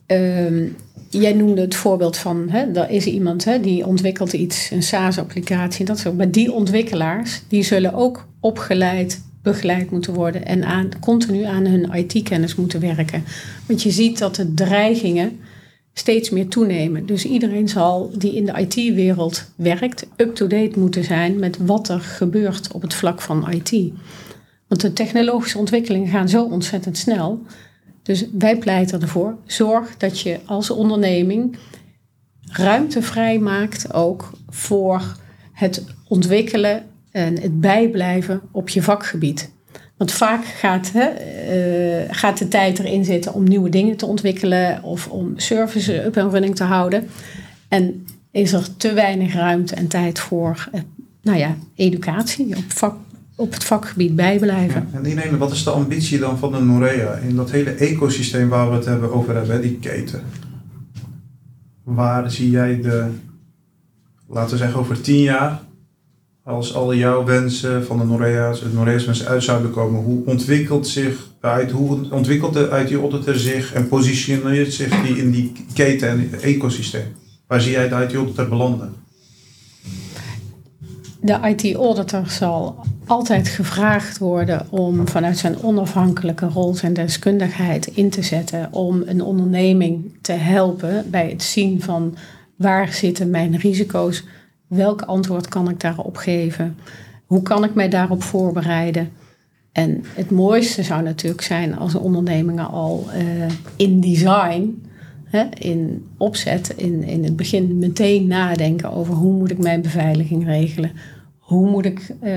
[0.07, 0.67] Ehm,
[1.11, 5.85] jij noemde het voorbeeld van, hè, er is iemand hè, die ontwikkelt iets, een SaaS-applicatie.
[5.85, 6.17] Dat soort.
[6.17, 10.47] Maar die ontwikkelaars, die zullen ook opgeleid, begeleid moeten worden.
[10.47, 13.25] En aan, continu aan hun IT-kennis moeten werken.
[13.67, 15.39] Want je ziet dat de dreigingen
[15.95, 17.07] steeds meer toenemen.
[17.07, 22.73] Dus iedereen zal die in de IT-wereld werkt, up-to-date moeten zijn met wat er gebeurt
[22.73, 23.93] op het vlak van IT.
[24.67, 27.43] Want de technologische ontwikkelingen gaan zo ontzettend snel.
[28.03, 31.57] Dus wij pleiten ervoor, zorg dat je als onderneming
[32.41, 35.17] ruimte vrijmaakt ook voor
[35.53, 39.54] het ontwikkelen en het bijblijven op je vakgebied.
[39.97, 44.83] Want vaak gaat, hè, eh, gaat de tijd erin zitten om nieuwe dingen te ontwikkelen
[44.83, 47.09] of om services up en running te houden.
[47.69, 50.81] En is er te weinig ruimte en tijd voor eh,
[51.23, 52.99] nou ja, educatie op,
[53.37, 54.89] op het vakgebied bijblijven.
[54.93, 58.49] Ja, en Irene, wat is de ambitie dan van de Norea in dat hele ecosysteem
[58.49, 60.23] waar we het hebben over hebben, die keten?
[61.83, 63.11] Waar zie jij de,
[64.27, 65.61] laten we zeggen over tien jaar,
[66.45, 71.29] als al jouw wensen van de Norea's, het Norea's uit zouden komen, hoe ontwikkelt zich
[71.41, 76.41] uit, hoe ontwikkelt de IT auditor zich en positioneert zich die in die keten en
[76.41, 77.15] ecosysteem?
[77.47, 78.95] Waar zie jij de IT auditor belanden?
[81.21, 88.23] De IT-auditor zal altijd gevraagd worden om vanuit zijn onafhankelijke rol zijn deskundigheid in te
[88.23, 92.17] zetten om een onderneming te helpen bij het zien van
[92.57, 94.25] waar zitten mijn risico's,
[94.75, 96.77] welk antwoord kan ik daarop geven,
[97.27, 99.11] hoe kan ik mij daarop voorbereiden.
[99.73, 103.23] En het mooiste zou natuurlijk zijn als ondernemingen al eh,
[103.77, 104.83] in design
[105.25, 110.45] hè, in opzet, in, in het begin meteen nadenken over hoe moet ik mijn beveiliging
[110.45, 110.93] regelen.
[111.39, 112.33] Hoe moet ik, eh,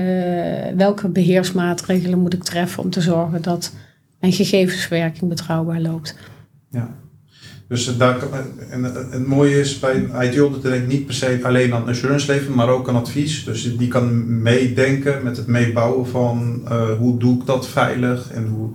[0.76, 3.72] welke beheersmaatregelen moet ik treffen om te zorgen dat
[4.20, 6.16] mijn gegevensverwerking betrouwbaar loopt.
[6.70, 6.94] Ja.
[7.68, 8.28] Dus daar, kan-
[8.70, 12.32] en het mooie is bij IT auditor denk ik niet per se alleen aan assurance
[12.32, 13.44] leveren, maar ook aan advies.
[13.44, 18.46] Dus die kan meedenken met het meebouwen van eh, hoe doe ik dat veilig en
[18.46, 18.70] hoe.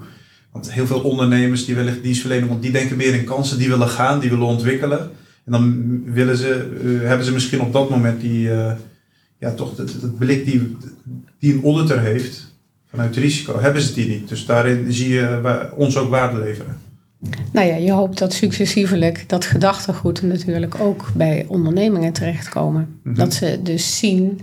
[0.51, 3.87] Want heel veel ondernemers die wellicht dienstverlenen, want die denken meer in kansen, die willen
[3.87, 4.99] gaan, die willen ontwikkelen.
[5.45, 8.71] En dan willen ze, eh, hebben ze misschien op dat moment die, eh,
[9.39, 10.75] ja, toch het, blik die,
[11.39, 12.55] die een auditor heeft
[12.89, 14.29] vanuit risico, hebben ze die niet.
[14.29, 16.77] Dus daarin zie je ons ook waarde leveren.
[17.51, 22.99] Nou ja, je hoopt dat successievelijk dat gedachtegoed natuurlijk ook bij ondernemingen terechtkomen.
[23.03, 23.15] Mhm.
[23.15, 24.41] Dat ze dus zien,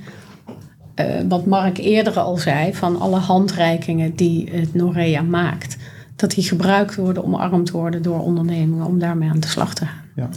[0.94, 5.76] eh, wat Mark eerder al zei, van alle handreikingen die het Norea maakt.
[6.16, 10.04] Dat die gebruikt worden, omarmd worden door ondernemingen om daarmee aan de slag te gaan.
[10.16, 10.28] Ja.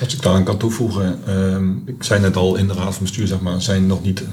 [0.00, 3.26] Als ik daaraan kan toevoegen, ehm, ik zei net al in de raad van bestuur,
[3.26, 4.24] zeg maar, zijn nog niet,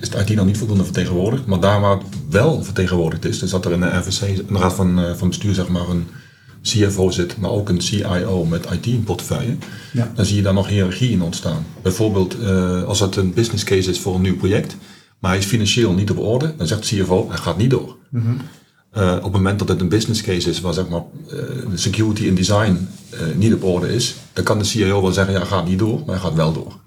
[0.00, 1.46] is de IT nog niet voldoende vertegenwoordigd.
[1.46, 4.58] Maar daar waar het wel vertegenwoordigd is, dus dat er in de RVC, in de
[4.58, 6.06] raad van, eh, van bestuur, zeg maar, een
[6.62, 9.56] CFO zit, maar ook een CIO met IT in portefeuille,
[9.92, 10.12] Ja.
[10.14, 11.66] dan zie je daar nog hiërarchie in ontstaan.
[11.82, 14.76] Bijvoorbeeld, eh, als het een business case is voor een nieuw project,
[15.18, 17.96] maar hij is financieel niet op orde, dan zegt de CFO, hij gaat niet door.
[18.96, 21.32] Uh, op het moment dat het een business case is waar zeg maar, uh,
[21.70, 22.88] de security en design
[23.36, 26.14] niet op orde is, dan kan de CIO wel zeggen, ja, gaat niet door, maar
[26.14, 26.80] hij gaat wel door.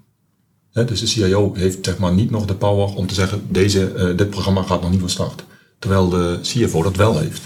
[0.72, 4.12] He, dus de CIO heeft zeg maar, niet nog de power om te zeggen, deze,
[4.16, 5.44] dit programma gaat nog niet van start.
[5.78, 7.42] Terwijl de CFO dat wel heeft.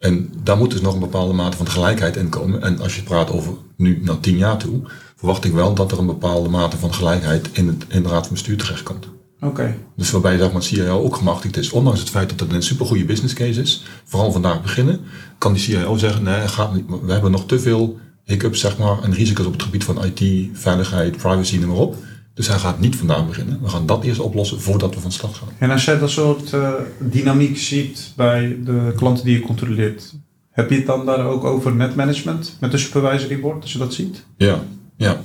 [0.00, 2.62] En daar moet dus nog een bepaalde mate van gelijkheid in komen.
[2.62, 4.80] En als je praat over nu naar tien jaar toe,
[5.16, 8.26] verwacht ik wel dat er een bepaalde mate van gelijkheid in, het, in de raad
[8.26, 9.08] van bestuur terechtkomt.
[9.40, 9.76] Oké.
[9.96, 13.04] Dus waarbij zeg maar, CIO ook gemachtigd is, ondanks het feit dat het een supergoeie
[13.04, 15.00] business case is, vooral vandaag beginnen,
[15.38, 19.02] kan die CIO zeggen, nee, gaat niet, we hebben nog te veel hiccups zeg maar,
[19.02, 21.96] en risico's op het gebied van IT, veiligheid, privacy, noem maar op.
[22.40, 23.58] Dus hij gaat niet vandaag beginnen.
[23.62, 25.48] We gaan dat eerst oplossen voordat we van start gaan.
[25.58, 30.14] En als jij dat soort uh, dynamiek ziet bij de klanten die je controleert,
[30.50, 33.94] heb je het dan daar ook over netmanagement met de supervisory board, als je dat
[33.94, 34.24] ziet?
[34.36, 34.62] Ja,
[34.96, 35.20] ja,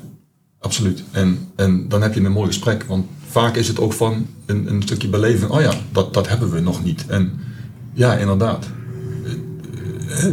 [0.60, 1.04] absoluut.
[1.12, 4.68] En, en dan heb je een mooi gesprek, want vaak is het ook van een,
[4.70, 5.52] een stukje beleving.
[5.52, 7.06] Oh ja, dat, dat hebben we nog niet.
[7.08, 7.40] En
[7.94, 8.66] ja, inderdaad.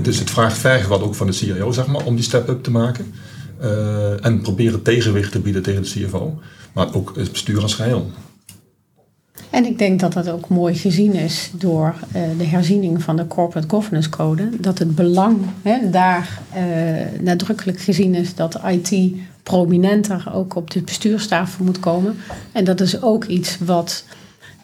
[0.02, 2.70] Dus het vraagt verg wat ook van de CIO, zeg maar, om die step-up te
[2.70, 3.12] maken.
[3.62, 6.40] Uh, en proberen tegenwicht te bieden tegen de CFO.
[6.72, 8.10] Maar ook het bestuur als geheel.
[9.50, 13.26] En ik denk dat dat ook mooi gezien is door uh, de herziening van de
[13.26, 14.48] Corporate Governance Code.
[14.60, 20.82] Dat het belang hè, daar uh, nadrukkelijk gezien is dat IT prominenter ook op de
[20.82, 22.16] bestuurstafel moet komen.
[22.52, 24.04] En dat is ook iets wat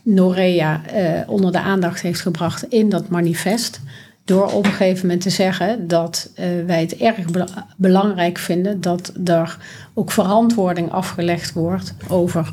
[0.02, 3.80] Norea uh, onder de aandacht heeft gebracht in dat manifest.
[4.28, 7.44] Door op een gegeven moment te zeggen dat uh, wij het erg be
[7.76, 9.58] belangrijk vinden dat er
[9.94, 12.52] ook verantwoording afgelegd wordt over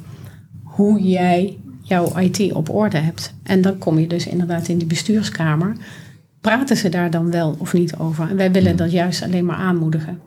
[0.63, 3.33] hoe jij jouw IT op orde hebt.
[3.43, 5.75] En dan kom je dus inderdaad in die bestuurskamer.
[6.41, 8.29] Praten ze daar dan wel of niet over?
[8.29, 10.19] En wij willen dat juist alleen maar aanmoedigen.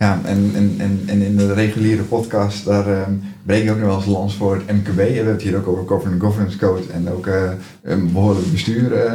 [0.00, 3.96] Ja, en, en, en, in de reguliere podcast, daar um, breek ik ook nog wel
[3.96, 4.96] eens lans voor het MKB.
[4.96, 7.50] We hebben het hier ook over Corporate Governance Code en ook uh,
[7.82, 9.12] een behoorlijk bestuur uh,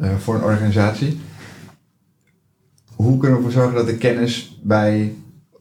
[0.00, 1.20] uh, voor een organisatie.
[2.94, 5.14] Hoe kunnen we ervoor zorgen dat de kennis bij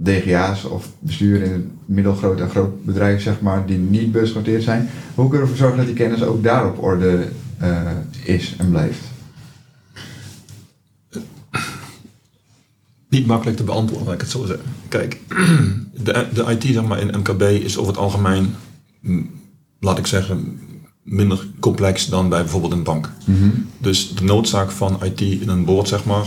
[0.04, 4.90] DGA's of bestuur in een middelgroot en groot bedrijf, zeg maar, die niet beursgenoteerd zijn,
[5.16, 7.28] hoe kunnen we ervoor zorgen dat die kennis ook daar op orde
[8.24, 9.17] is en blijft?
[13.10, 14.66] Niet makkelijk te beantwoorden, laat ik het zo zeggen.
[14.88, 15.22] Kijk,
[16.04, 18.56] de, de IT zeg maar, in MKB is over het algemeen,
[19.80, 20.60] laat ik zeggen,
[21.04, 23.12] minder complex dan bij bijvoorbeeld een bank.
[23.26, 23.68] Mm -hmm.
[23.78, 26.26] Dus de noodzaak van IT in een boord, zeg maar,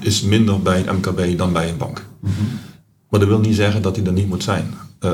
[0.00, 2.06] is minder bij een MKB dan bij een bank.
[2.20, 2.58] Mm -hmm.
[3.08, 4.74] Maar dat wil niet zeggen dat hij er niet moet zijn.
[5.00, 5.12] Uh,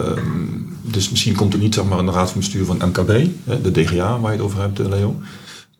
[0.82, 3.28] dus misschien komt het niet zeg maar, in de raad van bestuur van MKB,
[3.62, 5.16] de DGA waar je het over hebt, Leo.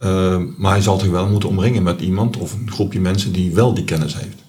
[0.01, 3.55] Uh, maar hij zal zich wel moeten omringen met iemand of een groepje mensen die
[3.55, 4.41] wel die kennis heeft.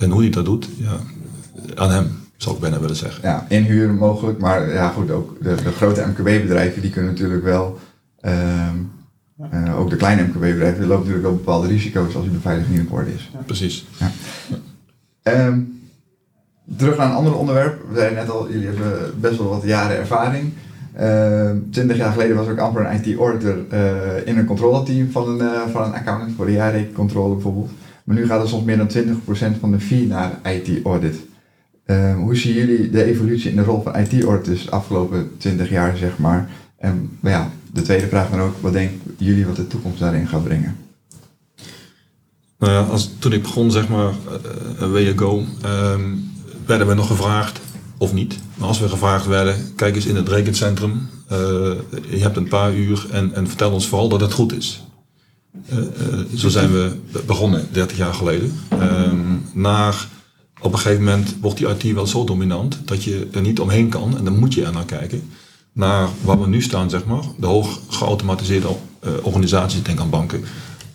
[0.00, 0.96] En hoe hij dat doet, ja,
[1.74, 3.20] aan hem, zou ik bijna willen zeggen.
[3.22, 7.78] Ja, inhuren mogelijk, maar ja goed, ook de, de grote MKB-bedrijven die kunnen natuurlijk wel,
[8.22, 8.90] um,
[9.54, 12.92] uh, ook de kleine MKB-bedrijven, lopen natuurlijk wel bepaalde risico's als die beveiliging niet op
[12.92, 13.30] orde is.
[13.32, 13.86] Ja, precies.
[13.98, 14.10] Ja.
[15.46, 15.80] Um,
[16.76, 17.82] terug naar een ander onderwerp.
[17.88, 20.52] We zeiden net al, jullie hebben best wel wat jaren ervaring.
[21.00, 25.46] Uh, twintig jaar geleden was ik amper een IT-auditor uh, in een controleteam van een,
[25.46, 27.70] uh, van een accountant voor de jaarrekencontrole bijvoorbeeld.
[28.10, 28.90] Maar nu gaat er soms meer dan
[29.56, 31.16] 20% van de fee naar IT-audit.
[31.86, 35.96] Uh, hoe zien jullie de evolutie in de rol van IT-auditors de afgelopen 20 jaar,
[35.96, 36.50] zeg maar?
[36.78, 40.44] En ja, de tweede vraag dan ook, wat denken jullie wat de toekomst daarin gaat
[40.44, 40.76] brengen?
[42.58, 44.12] Nou ja, als, toen ik begon, zeg maar,
[44.80, 46.30] uh, een ago, um,
[46.66, 47.60] werden we nog gevraagd,
[47.98, 48.38] of niet.
[48.54, 51.38] Maar als we gevraagd werden, kijk eens in het rekencentrum, uh,
[52.08, 54.84] je hebt een paar uur en, en vertel ons vooral dat het goed is.
[55.72, 55.84] Uh, uh,
[56.36, 58.52] zo zijn we begonnen, 30 jaar geleden.
[59.52, 60.08] Naar,
[60.60, 63.88] op een gegeven moment wordt die IT wel zo dominant dat je er niet omheen
[63.88, 65.22] kan en dan moet je er naar kijken.
[65.72, 70.44] Naar waar we nu staan, zeg maar, de hoog geautomatiseerde uh, organisaties, denk aan banken,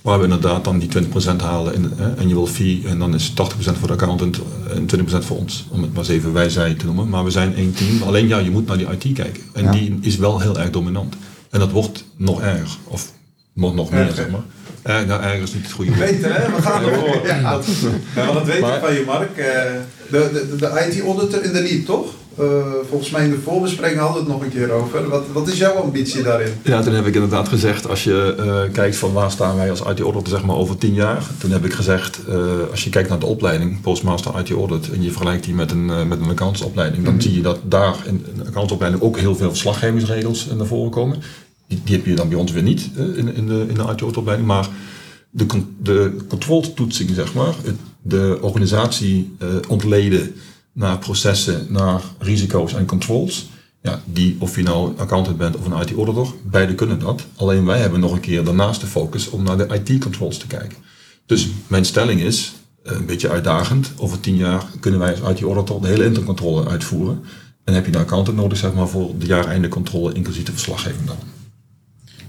[0.02, 0.90] waar we inderdaad dan die
[1.34, 4.40] 20% halen in en je wil fee en dan is 80% voor de accountant
[4.70, 7.10] en 20% voor ons, om het maar eens even wij zij te noemen.
[7.10, 9.72] Maar we zijn één team, alleen ja, je moet naar die IT kijken en ja.
[9.72, 11.16] die is wel heel erg dominant.
[11.50, 13.14] En dat wordt nog erger, of
[13.56, 14.44] nog, nog meer, zeg maar.
[14.82, 15.92] Eh, nou, ergens niet het goede.
[15.92, 16.56] Beter, hè?
[16.56, 17.28] We gaan ervoor.
[17.28, 17.52] ja.
[17.52, 17.66] Dat,
[18.16, 19.36] ja, dat weet ik van je, Mark.
[19.36, 22.14] De, de, de IT-auditor in de lead, toch?
[22.40, 25.10] Uh, volgens mij in de voorbespreking hadden we het nog een keer over.
[25.10, 26.54] Wat, wat is jouw ambitie daarin?
[26.62, 29.80] Ja, toen heb ik inderdaad gezegd, als je uh, kijkt van waar staan wij als
[29.80, 31.24] IT-auditor zeg maar over tien jaar.
[31.38, 32.36] Toen heb ik gezegd, uh,
[32.72, 36.20] als je kijkt naar de opleiding, Postmaster IT-audit, en je vergelijkt die met een, met
[36.20, 37.14] een accountsopleiding, mm -hmm.
[37.14, 41.18] dan zie je dat daar in een accountsopleiding ook heel veel verslaggevingsregels naar voren komen.
[41.68, 44.48] Die, heb je dan bij ons weer niet in, in de, in de IT-opleiding.
[44.48, 44.70] Maar
[45.30, 45.46] de,
[45.78, 47.56] de controltoetsing, zeg maar,
[48.02, 50.36] de organisatie uh, ontleden
[50.74, 53.50] naar processen, naar risico's en controls,
[53.82, 57.26] Ja, die, of je nou accountant bent of een IT-auditor, beide kunnen dat.
[57.36, 60.78] Alleen wij hebben nog een keer daarnaast de focus om naar de IT-controls te kijken.
[61.26, 62.54] Dus mijn stelling is,
[62.84, 67.24] eh, een beetje uitdagend, over tien jaar kunnen wij als IT-auditor de hele intercontrole uitvoeren.
[67.64, 71.18] En heb je een accountant nodig zeg maar, voor de jaareindecontrole inclusief de verslaggeving dan.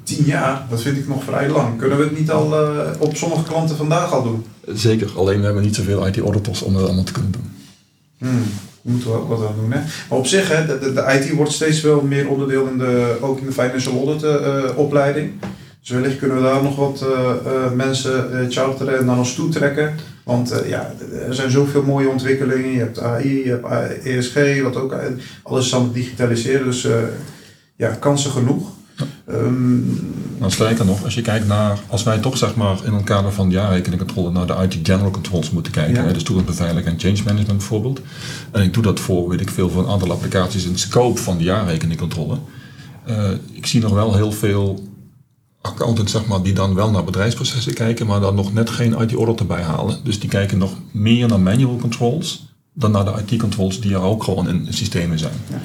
[0.07, 1.79] Tien jaar, dat vind ik nog vrij lang.
[1.79, 4.45] Kunnen we het niet al eh, op sommige klanten vandaag al doen?
[4.67, 7.51] Zeker, alleen we hebben niet zoveel IT-auditors om dat allemaal te kunnen doen.
[8.19, 8.43] Hmm,
[8.83, 9.73] moeten we ook wat aan doen.
[9.73, 9.81] Hè?
[10.09, 13.17] Maar op zich, hè, de, de, de IT wordt steeds wel meer onderdeel in de,
[13.21, 15.33] ook in de financial audit uh, opleiding.
[15.81, 19.49] Dus wellicht kunnen we daar nog wat uh, mensen uh, charteren en naar ons toe
[19.49, 19.95] trekken.
[20.25, 20.95] Want ja,
[21.27, 22.73] er zijn zoveel mooie ontwikkelingen.
[22.73, 24.97] Je hebt AI, je hebt ESG, wat ook
[25.43, 26.65] alles aan het digitaliseren.
[26.65, 26.87] Dus
[27.77, 28.76] ja, kansen genoeg.
[29.31, 33.05] Um, nou, sterker nog, als je kijkt naar, als wij toch zeg maar in het
[33.05, 36.07] kader van de jaarrekeningcontrole naar de IT General Controls moeten kijken, ja.
[36.07, 38.01] hè, dus toegangsbeveiliging en change management bijvoorbeeld.
[38.51, 41.21] En ik doe dat voor, weet ik veel, voor een aantal applicaties in het scope
[41.21, 42.39] van de jaarrekeningcontrole.
[43.09, 44.89] Uh, ik zie nog wel heel veel
[45.61, 49.41] accountants zeg maar, die dan wel naar bedrijfsprocessen kijken, maar dan nog net geen IT-audit
[49.41, 49.99] erbij halen.
[50.05, 54.23] Dus die kijken nog meer naar manual controls dan naar de IT-controls die er ook
[54.23, 55.33] gewoon in systemen zijn.
[55.51, 55.61] Ja.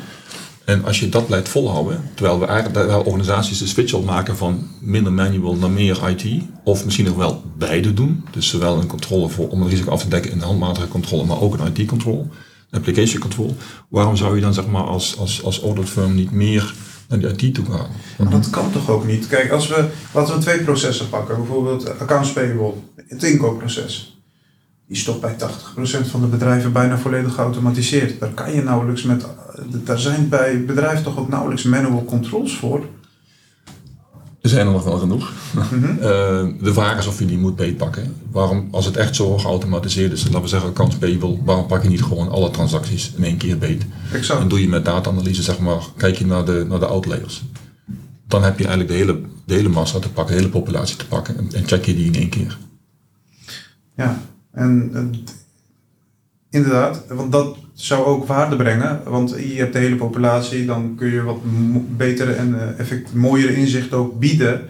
[0.65, 4.67] En als je dat blijft volhouden, terwijl we eigenlijk organisaties de switch al maken van
[4.79, 9.29] minder manual naar meer IT, of misschien nog wel beide doen, dus zowel een controle
[9.29, 12.27] voor, om het risico af te dekken in de handmatige controle, maar ook een IT-control,
[12.71, 13.55] application control,
[13.89, 16.73] waarom zou je dan zeg maar als, als, als audit firm niet meer
[17.07, 18.29] naar die IT toe gaan?
[18.29, 19.27] Dat kan toch ook niet?
[19.27, 22.73] Kijk, als we, laten we twee processen pakken, bijvoorbeeld accounts payable,
[23.07, 24.20] het inkoopproces
[24.91, 25.35] die is toch bij
[26.05, 28.19] 80% van de bedrijven bijna volledig geautomatiseerd.
[28.19, 29.25] Daar kan je nauwelijks met.
[29.83, 32.85] Daar zijn bij bedrijven toch ook nauwelijks manual controls voor.
[34.41, 35.33] Er zijn er nog wel genoeg.
[35.53, 35.97] Mm -hmm.
[35.97, 36.03] uh,
[36.63, 38.15] de vraag is of je die moet beetpakken.
[38.31, 41.89] Waarom, als het echt zo geautomatiseerd is, laten we zeggen accounts payable, waarom pak je
[41.89, 43.85] niet gewoon alle transacties in één keer beet?
[44.13, 44.41] Exact.
[44.41, 47.43] En doe je met data-analyse, zeg maar, kijk je naar de, naar de outlayers.
[48.27, 51.07] Dan heb je eigenlijk de hele, de hele massa te pakken, de hele populatie te
[51.07, 52.57] pakken en, en check je die in één keer.
[53.95, 54.21] Ja,
[54.51, 54.91] en
[56.49, 59.01] inderdaad, want dat zou ook waarde brengen.
[59.05, 61.39] Want je hebt de hele populatie, dan kun je wat
[61.97, 64.61] betere en uh, effect, mooiere inzicht ook bieden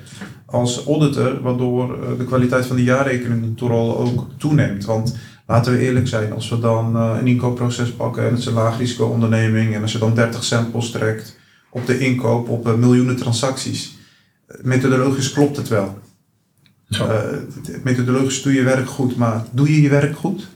[0.46, 4.86] als auditor, waardoor uh, de kwaliteit van de jaarrekening toch ook toeneemt.
[4.86, 5.18] Want
[5.48, 8.54] laten we eerlijk zijn, als we dan uh, een inkoopproces pakken en het is een
[8.54, 13.98] laag onderneming en als je dan 30 samples trekt op de inkoop op miljoenen transacties,
[14.62, 15.98] methodologisch klopt het wel.
[17.00, 17.20] Uh,
[17.84, 20.48] methodologisch doe je werk goed, maar doe je je werk goed?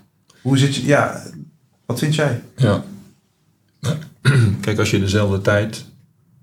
[0.42, 0.86] Hoe zit je?
[0.86, 1.24] Ja,
[1.86, 2.42] wat vind jij?
[2.56, 2.84] Ja.
[4.62, 5.86] Kijk, als je in dezelfde tijd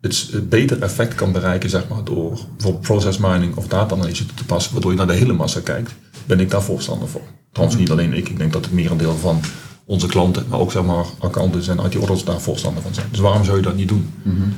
[0.00, 4.72] het beter effect kan bereiken, zeg maar, door bijvoorbeeld process mining of data-analyse te passen,
[4.72, 5.94] waardoor je naar de hele massa kijkt,
[6.26, 7.22] ben ik daar voorstander voor.
[7.52, 9.40] Trouwens, niet alleen ik, ik denk dat het merendeel van
[9.84, 13.06] onze klanten, maar ook zeg maar accountants en IT-auditors daar voorstander van zijn.
[13.10, 14.10] Dus waarom zou je dat niet doen?
[14.22, 14.52] Mm -hmm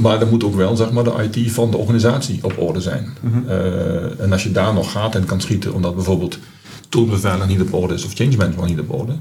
[0.00, 3.08] maar dan moet ook wel zeg maar, de IT van de organisatie op orde zijn.
[3.20, 3.44] Mm -hmm.
[3.48, 6.38] uh, en als je daar nog gaat en kan schieten omdat bijvoorbeeld
[6.88, 9.12] toolbeveiliging niet op orde is of change management niet op orde,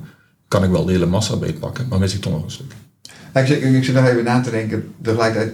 [0.48, 2.74] kan ik wel de hele massa beetpakken, maar mis ik toch nog een stuk.
[3.34, 5.54] ik, zit, ik zit nog even na te denken, tegelijkertijd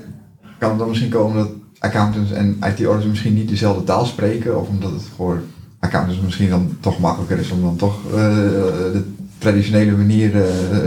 [0.58, 4.68] kan het dan misschien komen dat accountants en IT-auditors misschien niet dezelfde taal spreken, of
[4.68, 5.42] omdat het voor
[5.80, 9.04] accountants misschien dan toch makkelijker is om dan toch uh, de
[9.38, 10.42] traditionele manier uh,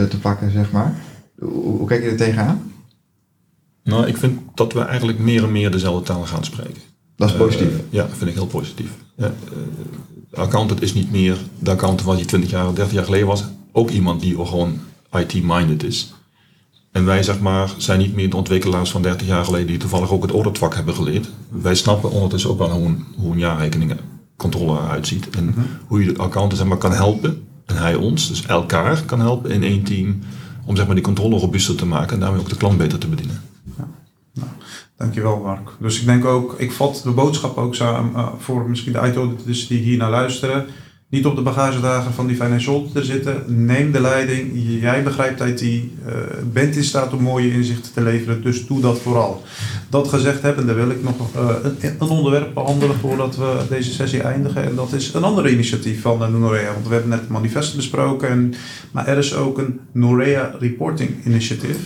[0.05, 0.95] te pakken, zeg maar.
[1.39, 2.73] Hoe, hoe kijk je er tegenaan?
[3.91, 6.82] Nou, ik vind dat we eigenlijk meer en meer dezelfde taal gaan spreken.
[7.16, 7.68] Dat is positief.
[7.68, 8.91] Uh, ja, dat vind ik heel positief.
[9.16, 13.05] Ja, uh, accountant is niet meer de accountant wat hij 20 jaar of 30 jaar
[13.05, 13.45] geleden was.
[13.72, 14.78] Ook iemand die gewoon
[15.12, 16.14] IT-minded is.
[16.93, 20.11] En wij zeg maar, zijn niet meer de ontwikkelaars van 30 jaar geleden die toevallig
[20.11, 21.30] ook het auditvak hebben geleerd.
[21.49, 25.30] Wij snappen ondertussen ook wel hoe een, hoe een jaarrekeningencontrole eruit ziet.
[25.30, 25.66] En -hmm.
[25.86, 27.47] hoe je de accountant zeg maar, kan helpen.
[27.66, 30.18] En hij ons, dus elkaar kan helpen in één team.
[30.64, 33.09] Om zeg maar, die controle robuuster te maken en daarmee ook de klant beter te
[33.09, 33.49] bedienen.
[35.01, 35.70] Dankjewel Mark.
[35.78, 39.66] Dus ik denk ook, ik vat de boodschap ook samen uh, voor misschien de IT-auditors
[39.66, 40.66] die hier naar luisteren.
[41.09, 43.42] Niet op de bagagedagen van die financial te zitten.
[43.46, 44.51] Neem de leiding.
[44.80, 45.62] Jij begrijpt IT.
[45.62, 45.82] Uh,
[46.53, 48.42] bent in staat om mooie inzichten te leveren.
[48.42, 49.42] Dus doe dat vooral.
[49.88, 54.22] Dat gezegd hebbende wil ik nog uh, een, een, onderwerp behandelen voordat we deze sessie
[54.22, 54.64] eindigen.
[54.64, 56.72] En dat is een ander initiatief van uh, Norea.
[56.72, 58.28] Want we hebben net het manifest besproken.
[58.28, 58.55] En,
[58.90, 61.80] maar er is ook een Norea Reporting Initiative.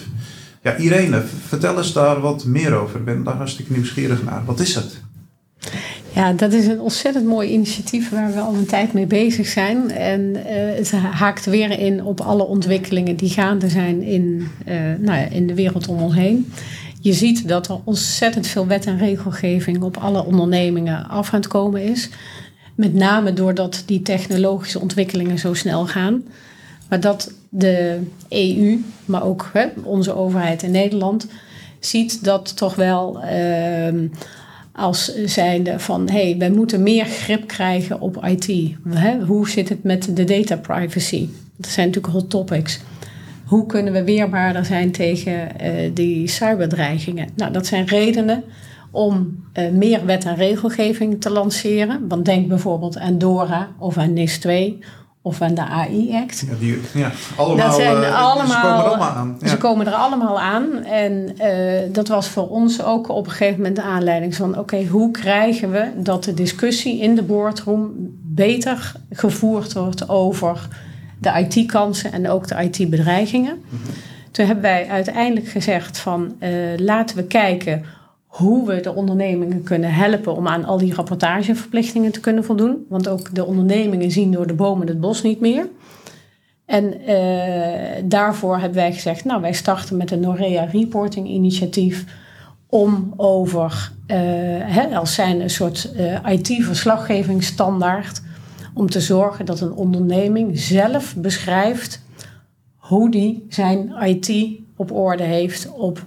[0.65, 2.99] Ja, Irene, vertel eens daar wat meer over.
[2.99, 4.45] Ik ben daar hartstikke nieuwsgierig naar.
[4.45, 5.01] Wat is het?
[6.15, 9.91] Ja, dat is een ontzettend mooi initiatief waar we al een tijd mee bezig zijn.
[9.91, 10.43] En uh,
[10.77, 15.47] het haakt weer in op alle ontwikkelingen die gaande zijn in, uh, nou ja, in
[15.47, 16.53] de wereld om ons heen.
[17.01, 21.49] Je ziet dat er ontzettend veel wet en regelgeving op alle ondernemingen af aan het
[21.49, 22.09] komen is.
[22.75, 26.23] Met name doordat die technologische ontwikkelingen zo snel gaan.
[26.95, 31.27] Maar dat de EU, maar ook hè, onze overheid in Nederland,
[31.81, 34.07] ziet dat toch wel ehm,
[34.73, 38.75] als zijnde van hé, hey, wij moeten meer grip krijgen op IT.
[38.89, 39.25] Hè?
[39.25, 41.29] Hoe zit het met de data privacy?
[41.57, 42.81] Dat zijn natuurlijk hot topics.
[43.45, 47.29] Hoe kunnen we weerbaarder zijn tegen uh, die cyberdreigingen?
[47.37, 48.45] Nou, dat zijn redenen
[48.91, 52.09] om uh, meer wet en regelgeving te lanceren.
[52.09, 54.79] Want denk bijvoorbeeld aan DORA of aan NIS 2
[55.27, 56.45] of aan de AI-act.
[56.49, 59.37] Ja, die, ja, allemaal, dat zijn allemaal, ze komen er allemaal aan.
[59.41, 59.49] Ja.
[59.49, 60.85] Ze komen er allemaal aan.
[60.85, 64.49] En uh, dat was voor ons ook op een gegeven moment de aanleiding van...
[64.49, 70.69] oké, okay, hoe krijgen we dat de discussie in de boardroom beter gevoerd wordt over
[71.19, 73.55] de IT-kansen en ook de IT-bedreigingen.
[73.55, 73.95] Mm -hmm.
[74.31, 77.85] Toen hebben wij uiteindelijk gezegd van uh, laten we kijken
[78.35, 82.87] hoe we de ondernemingen kunnen helpen om aan al die rapportageverplichtingen te kunnen voldoen.
[82.89, 85.69] Want ook de ondernemingen zien door de bomen het bos niet meer.
[86.65, 92.05] En uh, daarvoor hebben wij gezegd, nou wij starten met een Norea Reporting initiatief
[92.67, 98.23] om over, uh, als zijn een soort uh, IT-verslaggevingsstandaard,
[98.75, 102.03] om te zorgen dat een onderneming zelf beschrijft
[102.77, 106.07] hoe die zijn IT op orde heeft op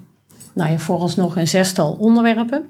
[0.57, 2.65] nou ja, vooralsnog een zestal onderwerpen.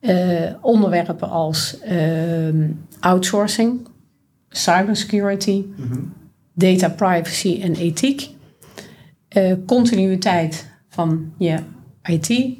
[0.00, 2.68] Uh, onderwerpen als uh,
[3.00, 3.88] outsourcing,
[4.48, 6.12] cybersecurity, mm -hmm.
[6.52, 8.28] data privacy en ethiek,
[9.36, 11.58] uh, continuïteit van je
[12.02, 12.58] IT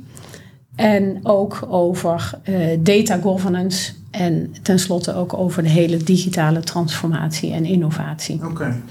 [0.76, 2.30] en ook over
[2.78, 8.36] data governance en tenslotte ook over de hele digitale transformatie en innovatie.
[8.36, 8.82] Oké, okay.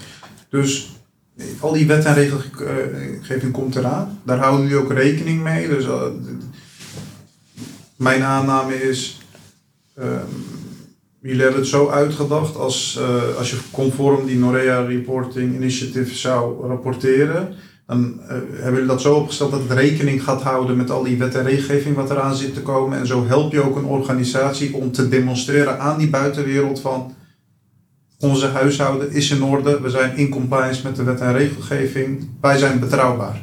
[0.49, 0.94] dus
[1.59, 4.19] al die wet en regelgeving komt eraan.
[4.23, 5.67] Daar houden jullie ook rekening mee.
[5.67, 6.01] Dus uh,
[7.95, 9.21] mijn aanname is,
[9.99, 10.05] uh,
[11.19, 16.67] jullie hebben het zo uitgedacht als, uh, als je conform die Norea Reporting Initiative zou
[16.67, 17.55] rapporteren.
[17.87, 21.35] Dan hebben jullie dat zo opgesteld dat het rekening gaat houden met al die wet
[21.35, 22.97] en regelgeving wat eraan zit te komen.
[22.97, 27.13] En zo help je ook een organisatie om te demonstreren aan die buitenwereld van
[28.19, 32.57] onze huishouden is in orde, we zijn in compliance met de wet en regelgeving, wij
[32.57, 33.41] zijn betrouwbaar.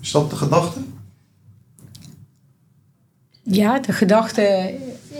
[0.00, 0.80] Is dat de gedachte?
[3.42, 4.74] Ja, de gedachte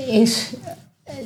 [0.09, 0.53] is.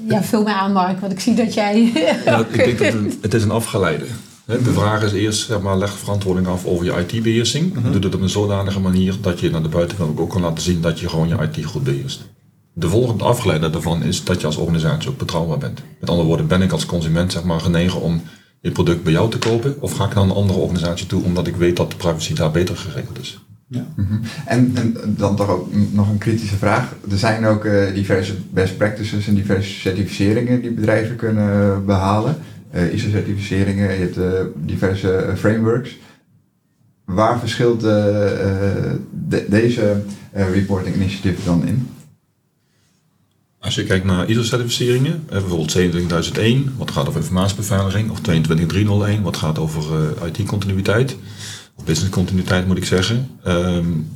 [0.08, 1.92] Ja, vul mij aan, Mark, want ik zie dat jij.
[2.24, 4.04] Ja, ik denk dat het, het is een afgeleide.
[4.44, 7.74] De vraag is eerst, zeg maar, leg verantwoording af over je IT-beheersing.
[7.74, 7.92] -hmm.
[7.92, 10.80] Doe dat op een zodanige manier dat je naar de buitenwereld ook kan laten zien
[10.80, 12.28] dat je gewoon je IT goed beheerst.
[12.78, 15.82] De volgende afgeleide daarvan is dat je als organisatie ook betrouwbaar bent.
[16.00, 18.22] Met andere woorden, ben ik als consument zeg maar, genegen om
[18.60, 19.76] je product bij jou te kopen?
[19.80, 22.50] Of ga ik naar een andere organisatie toe omdat ik weet dat de privacy daar
[22.50, 23.44] beter geregeld is?
[23.66, 23.86] Ja.
[23.96, 24.20] -hmm.
[24.46, 26.94] en, en, dan toch ook nog een kritische vraag.
[27.10, 32.36] Er zijn ook uh, diverse best practices en diverse certificeringen die bedrijven kunnen behalen.
[32.74, 34.18] Uh, ISO-certificeringen, je hebt
[34.66, 35.98] diverse frameworks.
[37.04, 40.02] Waar verschilt de, deze
[40.32, 41.88] reporting initiative dan in?
[43.60, 49.58] Als je kijkt naar ISO-certificeringen, bijvoorbeeld 27001, wat gaat over informatiebeveiliging, of 22301, wat gaat
[49.58, 49.82] over
[50.22, 51.16] uh, IT-continuïteit,
[51.74, 53.30] of business-continuïteit moet ik zeggen.
[53.46, 54.10] Um,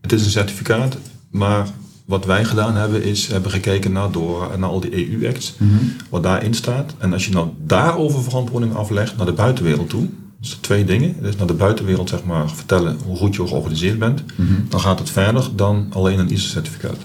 [0.00, 0.96] het is een certificaat,
[1.30, 1.68] maar
[2.04, 5.92] wat wij gedaan hebben is, hebben gekeken naar, door, naar al die EU-acts, mm -hmm.
[6.10, 6.94] wat daarin staat.
[6.98, 10.08] En als je nou daarover verantwoording aflegt naar de buitenwereld toe,
[10.40, 11.14] dus twee dingen.
[11.20, 14.66] Dus naar de buitenwereld zeg maar vertellen hoe goed je georganiseerd bent, mm -hmm.
[14.68, 16.98] dan gaat het verder dan alleen een ISO-certificaat.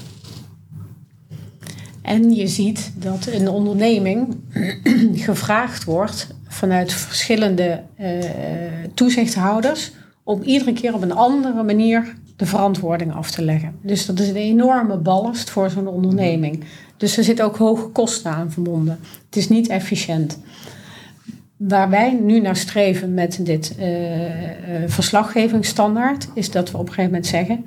[2.08, 4.36] En je ziet dat een onderneming
[5.28, 8.08] gevraagd wordt vanuit verschillende uh,
[8.94, 9.92] toezichthouders
[10.24, 13.76] om iedere keer op een andere manier de verantwoording af te leggen.
[13.82, 16.64] Dus dat is een enorme ballast voor zo'n onderneming.
[16.98, 19.00] Dus er zitten ook hoge kosten aan verbonden.
[19.26, 20.40] Het is niet efficiënt.
[21.58, 23.86] Waar wij nu naar streven met dit uh,
[24.86, 27.66] verslaggevingsstandaard, is dat we op een gegeven moment zeggen: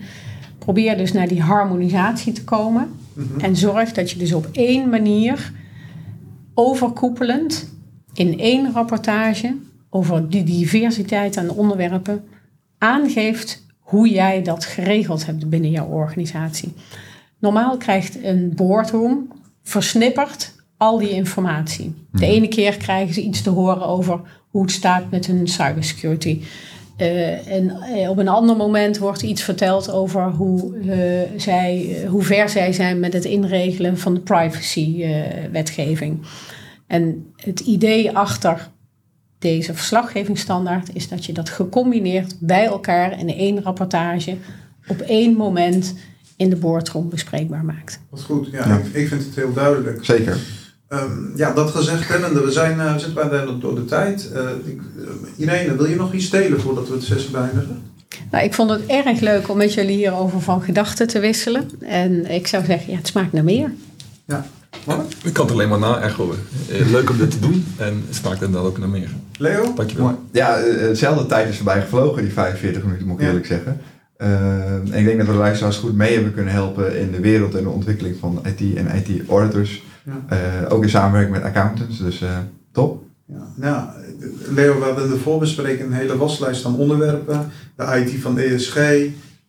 [0.59, 2.89] probeer dus naar die harmonisatie te komen.
[3.21, 3.41] Mm-hmm.
[3.41, 5.53] En zorg dat je dus op één manier
[6.55, 7.73] overkoepelend
[8.13, 9.57] in één rapportage
[9.91, 12.25] over die diversiteit aan onderwerpen
[12.79, 16.73] aangeeft hoe jij dat geregeld hebt binnen jouw organisatie.
[17.39, 21.95] Normaal krijgt een boardroom versnipperd al die informatie.
[22.13, 26.41] De ene keer krijgen ze iets te horen over hoe het staat met hun cybersecurity.
[27.01, 32.23] Uh, en uh, op een ander moment wordt iets verteld over hoe, uh, zij, hoe
[32.23, 36.21] ver zij zijn met het inregelen van de privacy-wetgeving.
[36.87, 38.69] en het idee achter
[39.39, 44.37] deze verslaggevingsstandaard is dat je dat gecombineerd bij elkaar in één rapportage
[44.87, 45.95] op één moment
[46.37, 48.01] in de boardroom bespreekbaar maakt.
[48.11, 48.77] Wat goed, ja, ja.
[48.77, 50.05] Ik, ik, vind het heel duidelijk.
[50.05, 50.60] Zeker.
[50.91, 54.31] Ehm, ja, dat gezegd hebbende, we, zijn, uh, zitten bijna door de tijd.
[54.35, 54.81] Uh, ik,
[55.37, 57.83] Irene, wil je nog iets delen voordat we de sessie beëindigen?
[58.31, 61.71] Nou, ik vond het erg leuk om met jullie hierover van gedachten te wisselen.
[61.81, 63.73] En ik zou zeggen, ja, het smaakt naar meer.
[64.25, 64.47] Ja.
[64.85, 65.15] Wat?
[65.25, 66.35] Ik kan het alleen maar na-echoen.
[66.91, 69.11] Leuk om dit te doen en het smaakt inderdaad ook naar meer.
[69.39, 69.73] Leo?
[69.75, 70.19] Dankjewel.
[70.33, 73.81] Ja, hetzelfde tijd is voorbij gevlogen, die 45 minuten moet ik eerlijk zeggen.
[74.19, 74.29] Uh,
[74.75, 77.55] en ik denk dat we de luisteraars goed mee hebben kunnen helpen in de wereld
[77.55, 79.83] en de ontwikkeling van IT en IT-auditors.
[80.29, 80.37] Ja.
[80.63, 82.39] Uh, ook in samenwerking met accountants, dus uh,
[82.73, 83.03] top.
[83.27, 83.47] Ja.
[83.55, 83.89] Nou,
[84.55, 87.51] Leo, we hadden in de voorbespreking een hele waslijst aan onderwerpen.
[87.77, 88.79] De IT van ESG,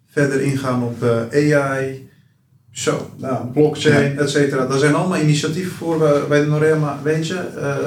[0.10, 1.04] verder ingaan op
[1.34, 2.10] AI,
[2.72, 4.20] zo, nou, blockchain, ja.
[4.20, 4.66] et cetera.
[4.66, 7.00] Daar zijn allemaal initiatieven voor bij de Norema.
[7.04, 7.40] Weet je,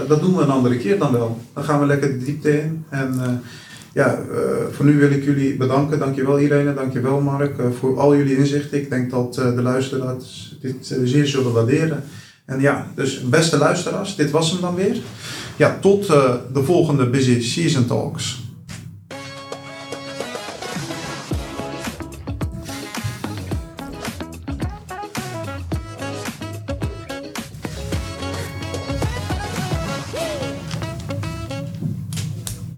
[0.09, 1.41] dat doen we een andere keer dan wel.
[1.53, 2.85] Dan gaan we lekker de diepte in.
[2.89, 3.41] En
[3.93, 4.37] ja, uh,
[4.71, 5.99] voor nu wil ik jullie bedanken.
[5.99, 8.79] Dankjewel Irene, dankjewel Mark voor al jullie inzichten.
[8.79, 12.03] Ik denk dat de luisteraars dit zeer zullen waarderen.
[12.45, 14.97] En ja, dus beste luisteraars, dit was hem dan weer.
[15.57, 16.07] Ja, tot
[16.53, 18.44] de volgende Busy Season Talks.